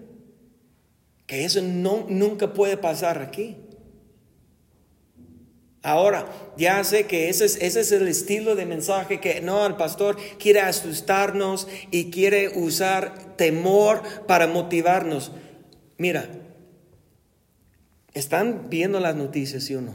Que 1.26 1.44
eso 1.44 1.60
no, 1.60 2.06
nunca 2.08 2.52
puede 2.52 2.76
pasar 2.76 3.20
aquí. 3.20 3.56
Ahora, 5.86 6.26
ya 6.56 6.82
sé 6.82 7.06
que 7.06 7.28
ese 7.28 7.44
es, 7.44 7.58
ese 7.62 7.78
es 7.78 7.92
el 7.92 8.08
estilo 8.08 8.56
de 8.56 8.66
mensaje 8.66 9.20
que 9.20 9.40
no, 9.40 9.64
el 9.64 9.76
pastor 9.76 10.16
quiere 10.36 10.58
asustarnos 10.58 11.68
y 11.92 12.10
quiere 12.10 12.58
usar 12.58 13.36
temor 13.36 14.02
para 14.26 14.48
motivarnos. 14.48 15.30
Mira, 15.96 16.28
¿están 18.14 18.68
viendo 18.68 18.98
las 18.98 19.14
noticias, 19.14 19.62
sí 19.62 19.76
o 19.76 19.80
no? 19.80 19.94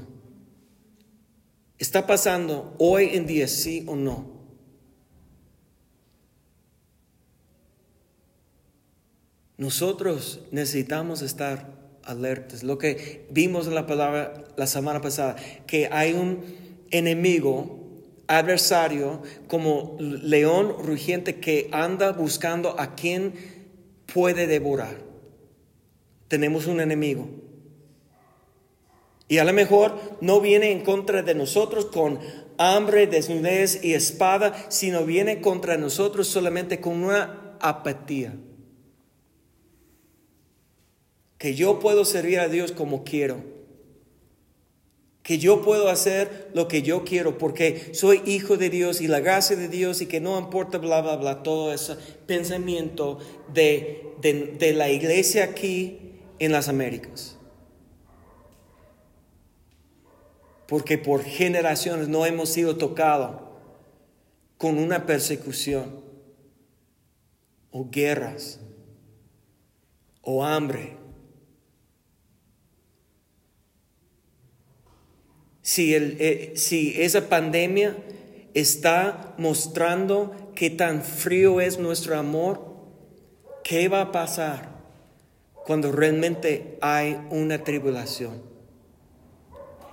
¿Está 1.78 2.08
pasando 2.08 2.74
hoy 2.78 3.10
en 3.12 3.28
día, 3.28 3.50
sí 3.50 3.84
o 3.86 3.98
no? 3.98 4.32
Nosotros 9.58 10.40
necesitamos 10.52 11.22
estar 11.22 11.81
alertas. 12.04 12.64
Lo 12.64 12.78
que 12.78 13.26
vimos 13.30 13.68
en 13.68 13.76
la 13.76 13.88
palabra 13.88 14.46
la 14.56 14.68
semana 14.68 15.02
pasada, 15.02 15.36
que 15.68 15.88
hay 15.92 16.14
un 16.14 16.40
enemigo, 16.92 17.80
adversario, 18.28 19.22
como 19.48 19.98
león 20.00 20.76
rugiente 20.80 21.40
que 21.40 21.70
anda 21.72 22.12
buscando 22.12 22.80
a 22.80 22.96
quien 22.96 23.34
puede 24.14 24.48
devorar. 24.48 24.98
Tenemos 26.28 26.68
un 26.68 26.80
enemigo. 26.80 27.28
Y 29.28 29.38
a 29.38 29.46
lo 29.46 29.54
mejor 29.54 29.98
no 30.22 30.42
viene 30.42 30.72
en 30.72 30.82
contra 30.82 31.24
de 31.24 31.36
nosotros 31.36 31.86
con 31.86 32.20
hambre, 32.58 33.08
desnudez 33.08 33.84
y 33.84 33.94
espada, 33.94 34.54
sino 34.70 35.06
viene 35.06 35.42
contra 35.42 35.78
nosotros 35.78 36.28
solamente 36.28 36.82
con 36.82 37.04
una 37.04 37.56
apatía 37.62 38.34
que 41.42 41.56
yo 41.56 41.80
puedo 41.80 42.06
servir 42.06 42.40
a 42.40 42.50
Dios 42.50 42.72
como 42.72 43.04
quiero, 43.04 43.44
que 45.24 45.40
yo 45.40 45.64
puedo 45.64 45.90
hacer 45.90 46.52
lo 46.54 46.68
que 46.68 46.84
yo 46.84 47.04
quiero 47.04 47.40
porque 47.40 47.96
soy 47.96 48.22
hijo 48.28 48.58
de 48.58 48.70
Dios 48.70 49.02
y 49.02 49.08
la 49.08 49.22
gracia 49.22 49.56
de 49.56 49.68
Dios 49.68 50.02
y 50.02 50.06
que 50.06 50.20
no 50.20 50.38
importa 50.38 50.78
bla, 50.78 51.02
bla, 51.02 51.16
bla, 51.16 51.42
todo 51.42 51.74
ese 51.74 51.96
pensamiento 52.28 53.18
de, 53.52 54.14
de, 54.22 54.74
la 54.74 54.92
iglesia 54.92 55.46
aquí 55.46 56.12
en 56.38 56.52
las 56.52 56.68
Américas. 56.68 57.40
Porque 60.68 61.00
por 61.00 61.24
generaciones 61.24 62.08
no 62.08 62.28
hemos 62.28 62.50
sido 62.50 62.78
tocados 62.78 63.42
con 64.60 64.78
una 64.78 65.08
persecución 65.08 66.02
o 67.72 67.90
guerras 67.90 68.60
o 70.22 70.46
hambre 70.46 71.01
Si, 75.72 75.96
el, 75.96 76.18
eh, 76.20 76.52
si 76.58 77.02
esa 77.02 77.30
pandemia 77.30 77.96
está 78.54 79.34
mostrando 79.38 80.52
qué 80.54 80.70
tan 80.70 81.02
frío 81.02 81.62
es 81.62 81.80
nuestro 81.80 82.18
amor, 82.18 82.76
¿qué 83.64 83.88
va 83.88 84.02
a 84.02 84.12
pasar 84.12 84.82
cuando 85.66 85.94
realmente 85.94 86.78
hay 86.82 87.26
una 87.30 87.64
tribulación? 87.64 88.42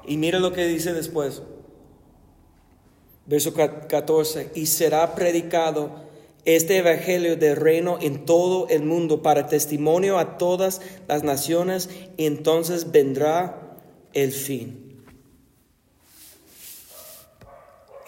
Y 0.04 0.16
mira 0.16 0.40
lo 0.40 0.52
que 0.52 0.66
dice 0.66 0.92
después, 0.92 1.42
verso 3.26 3.54
14, 3.54 4.50
y 4.56 4.66
será 4.66 5.14
predicado 5.14 6.08
este 6.44 6.78
evangelio 6.78 7.36
del 7.36 7.54
reino 7.54 7.98
en 8.00 8.24
todo 8.24 8.66
el 8.68 8.82
mundo 8.82 9.22
para 9.22 9.46
testimonio 9.46 10.18
a 10.18 10.38
todas 10.38 10.80
las 11.06 11.22
naciones, 11.22 11.88
y 12.16 12.26
entonces 12.26 12.90
vendrá 12.90 13.76
el 14.12 14.32
fin. 14.32 14.87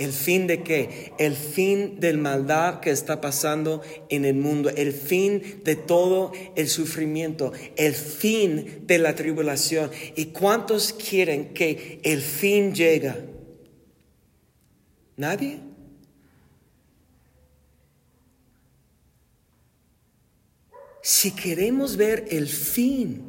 ¿El 0.00 0.14
fin 0.14 0.46
de 0.46 0.62
qué? 0.62 1.12
El 1.18 1.36
fin 1.36 2.00
del 2.00 2.16
maldad 2.16 2.80
que 2.80 2.90
está 2.90 3.20
pasando 3.20 3.82
en 4.08 4.24
el 4.24 4.34
mundo, 4.34 4.70
el 4.70 4.94
fin 4.94 5.60
de 5.62 5.76
todo 5.76 6.32
el 6.56 6.68
sufrimiento, 6.68 7.52
el 7.76 7.94
fin 7.94 8.86
de 8.86 8.98
la 8.98 9.14
tribulación. 9.14 9.90
¿Y 10.16 10.26
cuántos 10.26 10.94
quieren 10.94 11.52
que 11.52 12.00
el 12.02 12.22
fin 12.22 12.74
llegue? 12.74 13.12
¿Nadie? 15.18 15.60
Si 21.02 21.32
queremos 21.32 21.98
ver 21.98 22.24
el 22.30 22.48
fin 22.48 23.22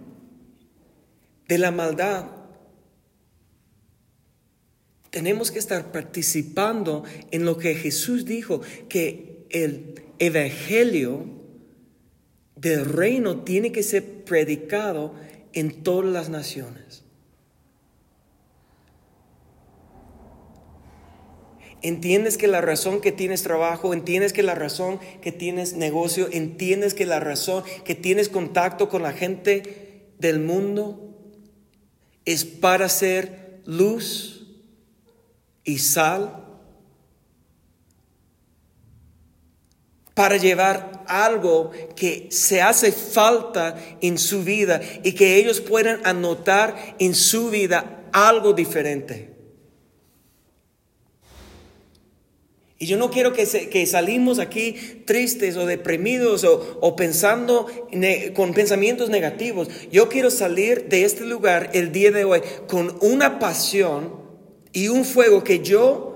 de 1.49 1.57
la 1.57 1.71
maldad, 1.71 2.40
tenemos 5.11 5.51
que 5.51 5.59
estar 5.59 5.91
participando 5.91 7.03
en 7.31 7.45
lo 7.45 7.57
que 7.57 7.75
Jesús 7.75 8.25
dijo, 8.25 8.61
que 8.89 9.45
el 9.49 10.01
evangelio 10.19 11.25
del 12.55 12.85
reino 12.85 13.41
tiene 13.41 13.73
que 13.73 13.83
ser 13.83 14.23
predicado 14.23 15.13
en 15.53 15.83
todas 15.83 16.11
las 16.11 16.29
naciones. 16.29 17.03
Entiendes 21.81 22.37
que 22.37 22.47
la 22.47 22.61
razón 22.61 23.01
que 23.01 23.11
tienes 23.11 23.43
trabajo, 23.43 23.93
entiendes 23.93 24.31
que 24.33 24.43
la 24.43 24.55
razón 24.55 24.99
que 25.21 25.31
tienes 25.31 25.73
negocio, 25.73 26.29
entiendes 26.31 26.93
que 26.93 27.05
la 27.05 27.19
razón 27.19 27.63
que 27.83 27.95
tienes 27.95 28.29
contacto 28.29 28.87
con 28.87 29.01
la 29.01 29.11
gente 29.11 30.05
del 30.19 30.39
mundo 30.39 31.17
es 32.23 32.45
para 32.45 32.87
ser 32.87 33.61
luz 33.65 34.40
y 35.63 35.77
sal 35.79 36.47
para 40.13 40.37
llevar 40.37 41.03
algo 41.07 41.71
que 41.95 42.27
se 42.31 42.61
hace 42.61 42.91
falta 42.91 43.75
en 44.01 44.17
su 44.17 44.43
vida 44.43 44.81
y 45.03 45.13
que 45.13 45.37
ellos 45.37 45.61
puedan 45.61 46.05
anotar 46.05 46.95
en 46.99 47.15
su 47.15 47.49
vida 47.49 48.03
algo 48.11 48.53
diferente. 48.53 49.31
Y 52.77 52.87
yo 52.87 52.97
no 52.97 53.11
quiero 53.11 53.31
que, 53.31 53.45
que 53.69 53.85
salimos 53.85 54.39
aquí 54.39 55.03
tristes 55.05 55.55
o 55.55 55.67
deprimidos 55.67 56.43
o, 56.43 56.79
o 56.81 56.95
pensando 56.95 57.67
con 58.35 58.53
pensamientos 58.53 59.09
negativos. 59.09 59.69
Yo 59.91 60.09
quiero 60.09 60.31
salir 60.31 60.89
de 60.89 61.03
este 61.03 61.25
lugar 61.25 61.69
el 61.73 61.91
día 61.91 62.11
de 62.11 62.25
hoy 62.25 62.41
con 62.67 62.97
una 63.01 63.37
pasión 63.37 64.20
y 64.73 64.87
un 64.87 65.05
fuego 65.05 65.43
que 65.43 65.59
yo 65.59 66.11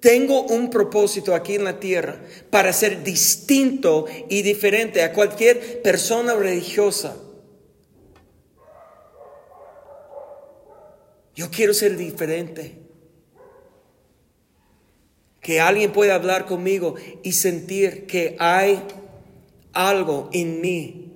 tengo 0.00 0.42
un 0.42 0.68
propósito 0.68 1.32
aquí 1.32 1.54
en 1.54 1.64
la 1.64 1.78
tierra 1.78 2.20
para 2.50 2.72
ser 2.72 3.04
distinto 3.04 4.06
y 4.28 4.42
diferente 4.42 5.02
a 5.02 5.12
cualquier 5.12 5.80
persona 5.80 6.34
religiosa. 6.34 7.16
Yo 11.36 11.50
quiero 11.50 11.72
ser 11.72 11.96
diferente. 11.96 12.78
Que 15.40 15.60
alguien 15.60 15.92
pueda 15.92 16.16
hablar 16.16 16.46
conmigo 16.46 16.94
y 17.22 17.32
sentir 17.32 18.06
que 18.06 18.36
hay 18.38 18.82
algo 19.72 20.30
en 20.32 20.60
mí 20.60 21.12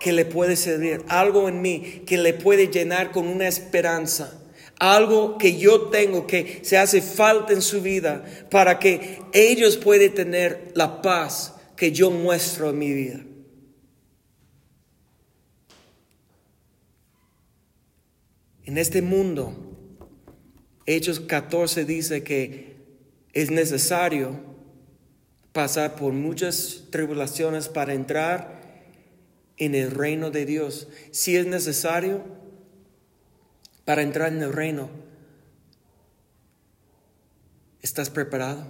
que 0.00 0.12
le 0.12 0.24
puede 0.24 0.56
servir, 0.56 1.04
algo 1.08 1.48
en 1.48 1.62
mí 1.62 2.02
que 2.06 2.18
le 2.18 2.34
puede 2.34 2.68
llenar 2.68 3.12
con 3.12 3.28
una 3.28 3.46
esperanza 3.46 4.41
algo 4.82 5.38
que 5.38 5.58
yo 5.58 5.90
tengo 5.90 6.26
que 6.26 6.58
se 6.64 6.76
hace 6.76 7.00
falta 7.00 7.52
en 7.52 7.62
su 7.62 7.82
vida 7.82 8.24
para 8.50 8.80
que 8.80 9.20
ellos 9.32 9.76
puedan 9.76 10.12
tener 10.12 10.72
la 10.74 11.00
paz 11.00 11.54
que 11.76 11.92
yo 11.92 12.10
muestro 12.10 12.70
en 12.70 12.78
mi 12.80 12.92
vida. 12.92 13.20
En 18.64 18.76
este 18.76 19.02
mundo, 19.02 19.54
Hechos 20.84 21.20
14 21.20 21.84
dice 21.84 22.24
que 22.24 22.74
es 23.34 23.52
necesario 23.52 24.40
pasar 25.52 25.94
por 25.94 26.12
muchas 26.12 26.86
tribulaciones 26.90 27.68
para 27.68 27.94
entrar 27.94 28.60
en 29.58 29.76
el 29.76 29.92
reino 29.92 30.32
de 30.32 30.44
Dios. 30.44 30.88
Si 31.12 31.36
es 31.36 31.46
necesario, 31.46 32.41
para 33.84 34.02
entrar 34.02 34.32
en 34.32 34.42
el 34.42 34.52
reino. 34.52 34.90
¿Estás 37.80 38.10
preparado? 38.10 38.66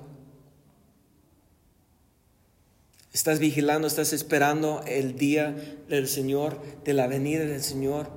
¿Estás 3.12 3.38
vigilando, 3.38 3.86
estás 3.86 4.14
esperando 4.14 4.82
el 4.86 5.16
día 5.16 5.54
del 5.88 6.08
Señor, 6.08 6.62
de 6.84 6.94
la 6.94 7.06
venida 7.06 7.44
del 7.44 7.62
Señor? 7.62 8.10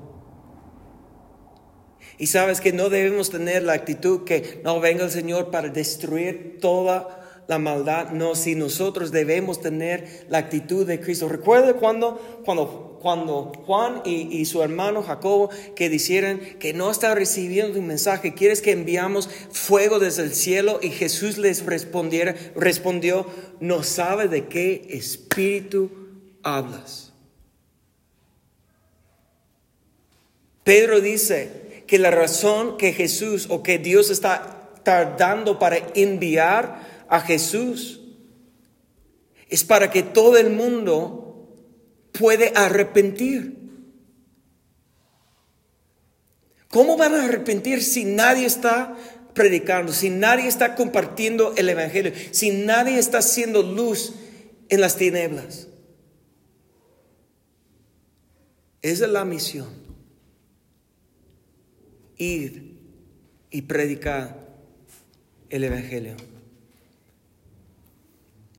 Y 2.17 2.27
sabes 2.27 2.61
que 2.61 2.71
no 2.71 2.89
debemos 2.89 3.29
tener 3.29 3.63
la 3.63 3.73
actitud 3.73 4.23
que 4.23 4.61
no 4.63 4.79
venga 4.79 5.03
el 5.03 5.11
Señor 5.11 5.51
para 5.51 5.67
destruir 5.67 6.59
toda 6.61 7.24
la 7.47 7.59
maldad, 7.59 8.11
no, 8.11 8.35
si 8.35 8.55
nosotros 8.55 9.11
debemos 9.11 9.61
tener 9.61 10.25
la 10.29 10.39
actitud 10.39 10.85
de 10.85 10.99
Cristo. 10.99 11.29
Recuerde 11.29 11.73
cuando, 11.73 12.41
cuando, 12.43 12.97
cuando 13.01 13.51
Juan 13.65 14.01
y, 14.05 14.35
y 14.37 14.45
su 14.45 14.63
hermano 14.63 15.03
Jacobo 15.03 15.49
que 15.75 15.89
dijeron 15.89 16.39
que 16.59 16.73
no 16.73 16.89
está 16.89 17.13
recibiendo 17.13 17.79
un 17.79 17.87
mensaje, 17.87 18.33
quieres 18.33 18.61
que 18.61 18.71
enviamos 18.71 19.29
fuego 19.51 19.99
desde 19.99 20.23
el 20.23 20.33
cielo 20.33 20.79
y 20.81 20.89
Jesús 20.89 21.37
les 21.37 21.65
respondiera, 21.65 22.35
respondió, 22.55 23.27
no 23.59 23.83
sabe 23.83 24.27
de 24.27 24.45
qué 24.45 24.87
espíritu 24.89 25.91
hablas. 26.41 27.13
Pedro 30.63 30.99
dice 30.99 31.83
que 31.85 31.99
la 31.99 32.09
razón 32.09 32.77
que 32.77 32.91
Jesús 32.91 33.45
o 33.49 33.61
que 33.61 33.77
Dios 33.77 34.09
está 34.09 34.71
tardando 34.83 35.59
para 35.59 35.77
enviar 35.93 36.94
a 37.09 37.19
Jesús 37.21 38.01
es 39.49 39.63
para 39.63 39.91
que 39.91 40.03
todo 40.03 40.37
el 40.37 40.49
mundo 40.49 41.47
puede 42.11 42.51
arrepentir. 42.55 43.57
¿Cómo 46.69 46.97
van 46.97 47.13
a 47.13 47.25
arrepentir 47.25 47.83
si 47.83 48.03
nadie 48.03 48.45
está 48.45 48.97
predicando, 49.33 49.93
si 49.93 50.09
nadie 50.09 50.47
está 50.47 50.75
compartiendo 50.75 51.53
el 51.57 51.69
Evangelio, 51.69 52.11
si 52.31 52.51
nadie 52.51 52.97
está 52.97 53.19
haciendo 53.19 53.61
luz 53.61 54.13
en 54.69 54.81
las 54.81 54.97
tinieblas? 54.97 55.67
Esa 58.81 59.05
es 59.05 59.11
la 59.11 59.25
misión 59.25 59.85
ir 62.17 62.77
y 63.51 63.61
predicar 63.63 64.47
el 65.49 65.63
Evangelio. 65.63 66.15